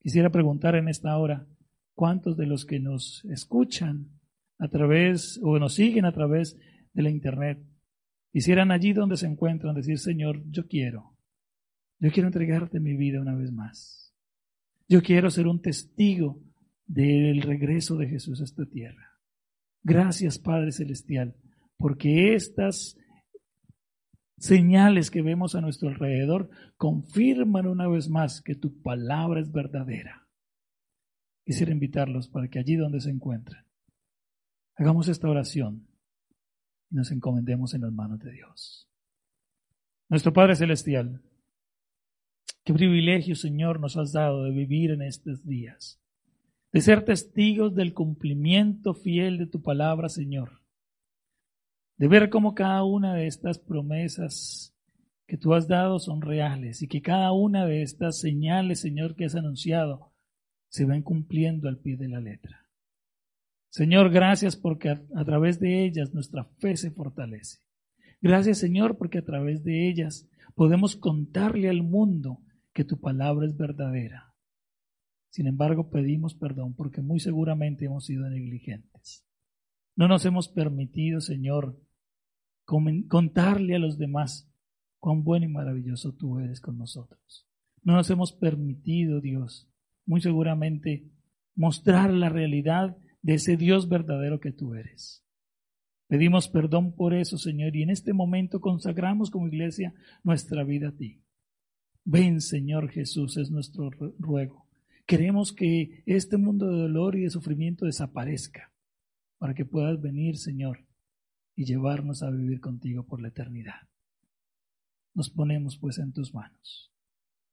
Quisiera 0.00 0.28
preguntar 0.28 0.74
en 0.74 0.88
esta 0.88 1.16
hora, 1.16 1.46
¿cuántos 1.94 2.36
de 2.36 2.44
los 2.44 2.66
que 2.66 2.78
nos 2.78 3.24
escuchan 3.24 4.10
a 4.62 4.68
través 4.68 5.40
o 5.42 5.58
nos 5.58 5.74
siguen 5.74 6.04
a 6.04 6.12
través 6.12 6.56
de 6.92 7.02
la 7.02 7.10
internet 7.10 7.58
quisieran 8.32 8.70
allí 8.70 8.92
donde 8.92 9.16
se 9.16 9.26
encuentran 9.26 9.74
decir, 9.74 9.98
Señor, 9.98 10.42
yo 10.48 10.66
quiero, 10.66 11.16
yo 11.98 12.10
quiero 12.10 12.28
entregarte 12.28 12.80
mi 12.80 12.96
vida 12.96 13.20
una 13.20 13.34
vez 13.34 13.52
más. 13.52 14.14
Yo 14.88 15.02
quiero 15.02 15.30
ser 15.30 15.46
un 15.46 15.60
testigo 15.60 16.40
del 16.86 17.42
regreso 17.42 17.96
de 17.96 18.08
Jesús 18.08 18.40
a 18.40 18.44
esta 18.44 18.64
tierra. 18.64 19.10
Gracias, 19.82 20.38
Padre 20.38 20.72
Celestial, 20.72 21.34
porque 21.76 22.34
estas 22.34 22.96
señales 24.38 25.10
que 25.10 25.22
vemos 25.22 25.54
a 25.54 25.60
nuestro 25.60 25.88
alrededor 25.88 26.50
confirman 26.76 27.66
una 27.66 27.88
vez 27.88 28.08
más 28.08 28.42
que 28.42 28.54
tu 28.54 28.80
palabra 28.80 29.40
es 29.40 29.50
verdadera. 29.50 30.26
Quisiera 31.44 31.72
invitarlos 31.72 32.28
para 32.28 32.48
que 32.48 32.58
allí 32.60 32.76
donde 32.76 33.00
se 33.00 33.10
encuentren, 33.10 33.64
hagamos 34.76 35.08
esta 35.08 35.28
oración 35.28 35.86
y 36.90 36.96
nos 36.96 37.10
encomendemos 37.10 37.74
en 37.74 37.82
las 37.82 37.92
manos 37.92 38.20
de 38.20 38.32
Dios. 38.32 38.88
Nuestro 40.08 40.32
Padre 40.32 40.56
Celestial, 40.56 41.22
qué 42.64 42.74
privilegio, 42.74 43.34
Señor, 43.34 43.80
nos 43.80 43.96
has 43.96 44.12
dado 44.12 44.44
de 44.44 44.50
vivir 44.50 44.90
en 44.90 45.02
estos 45.02 45.46
días, 45.46 46.00
de 46.72 46.80
ser 46.80 47.04
testigos 47.04 47.74
del 47.74 47.94
cumplimiento 47.94 48.94
fiel 48.94 49.38
de 49.38 49.46
tu 49.46 49.62
palabra, 49.62 50.08
Señor 50.08 50.62
de 52.02 52.08
ver 52.08 52.30
cómo 52.30 52.54
cada 52.54 52.82
una 52.82 53.14
de 53.14 53.28
estas 53.28 53.60
promesas 53.60 54.76
que 55.28 55.36
tú 55.36 55.54
has 55.54 55.68
dado 55.68 56.00
son 56.00 56.20
reales 56.20 56.82
y 56.82 56.88
que 56.88 57.00
cada 57.00 57.30
una 57.30 57.64
de 57.64 57.82
estas 57.82 58.18
señales, 58.18 58.80
Señor, 58.80 59.14
que 59.14 59.26
has 59.26 59.36
anunciado, 59.36 60.12
se 60.68 60.84
van 60.84 61.02
cumpliendo 61.02 61.68
al 61.68 61.78
pie 61.78 61.96
de 61.96 62.08
la 62.08 62.18
letra. 62.18 62.61
Señor, 63.72 64.10
gracias 64.10 64.54
porque 64.54 64.90
a, 64.90 65.24
través 65.24 65.58
de 65.58 65.86
ellas 65.86 66.12
nuestra 66.12 66.44
fe 66.58 66.76
se 66.76 66.90
fortalece. 66.90 67.60
Gracias, 68.20 68.58
Señor, 68.58 68.98
porque 68.98 69.16
a 69.16 69.24
través 69.24 69.64
de 69.64 69.88
ellas 69.88 70.28
podemos 70.54 70.94
contarle 70.94 71.70
al 71.70 71.82
mundo 71.82 72.42
que 72.74 72.84
tu 72.84 73.00
palabra 73.00 73.46
es 73.46 73.56
verdadera. 73.56 74.34
Sin 75.30 75.46
embargo, 75.46 75.88
pedimos 75.88 76.34
perdón 76.34 76.74
porque 76.74 77.00
muy 77.00 77.18
seguramente 77.18 77.86
hemos 77.86 78.04
sido 78.04 78.28
negligentes. 78.28 79.26
No 79.96 80.06
nos 80.06 80.26
hemos 80.26 80.48
permitido, 80.48 81.22
Señor, 81.22 81.80
contarle 82.66 83.74
a 83.74 83.78
los 83.78 83.96
demás 83.96 84.52
cuán 84.98 85.24
bueno 85.24 85.46
y 85.46 85.48
maravilloso 85.48 86.12
tú 86.12 86.40
eres 86.40 86.60
con 86.60 86.76
nosotros. 86.76 87.48
No 87.82 87.94
nos 87.94 88.10
hemos 88.10 88.34
permitido, 88.34 89.22
Dios, 89.22 89.72
muy 90.04 90.20
seguramente, 90.20 91.10
mostrar 91.54 92.12
la 92.12 92.28
realidad 92.28 92.98
de 93.22 93.34
ese 93.34 93.56
Dios 93.56 93.88
verdadero 93.88 94.40
que 94.40 94.52
tú 94.52 94.74
eres. 94.74 95.24
Pedimos 96.08 96.48
perdón 96.48 96.94
por 96.94 97.14
eso, 97.14 97.38
Señor, 97.38 97.74
y 97.74 97.82
en 97.82 97.90
este 97.90 98.12
momento 98.12 98.60
consagramos 98.60 99.30
como 99.30 99.48
iglesia 99.48 99.94
nuestra 100.22 100.62
vida 100.64 100.88
a 100.88 100.92
ti. 100.92 101.22
Ven, 102.04 102.40
Señor 102.40 102.90
Jesús, 102.90 103.36
es 103.36 103.50
nuestro 103.50 103.90
ruego. 104.18 104.68
Queremos 105.06 105.52
que 105.52 106.02
este 106.04 106.36
mundo 106.36 106.68
de 106.68 106.82
dolor 106.82 107.16
y 107.16 107.22
de 107.22 107.30
sufrimiento 107.30 107.86
desaparezca, 107.86 108.72
para 109.38 109.54
que 109.54 109.64
puedas 109.64 110.00
venir, 110.00 110.36
Señor, 110.36 110.84
y 111.56 111.64
llevarnos 111.64 112.22
a 112.22 112.30
vivir 112.30 112.60
contigo 112.60 113.06
por 113.06 113.22
la 113.22 113.28
eternidad. 113.28 113.88
Nos 115.14 115.30
ponemos 115.30 115.78
pues 115.78 115.98
en 115.98 116.12
tus 116.12 116.34
manos. 116.34 116.92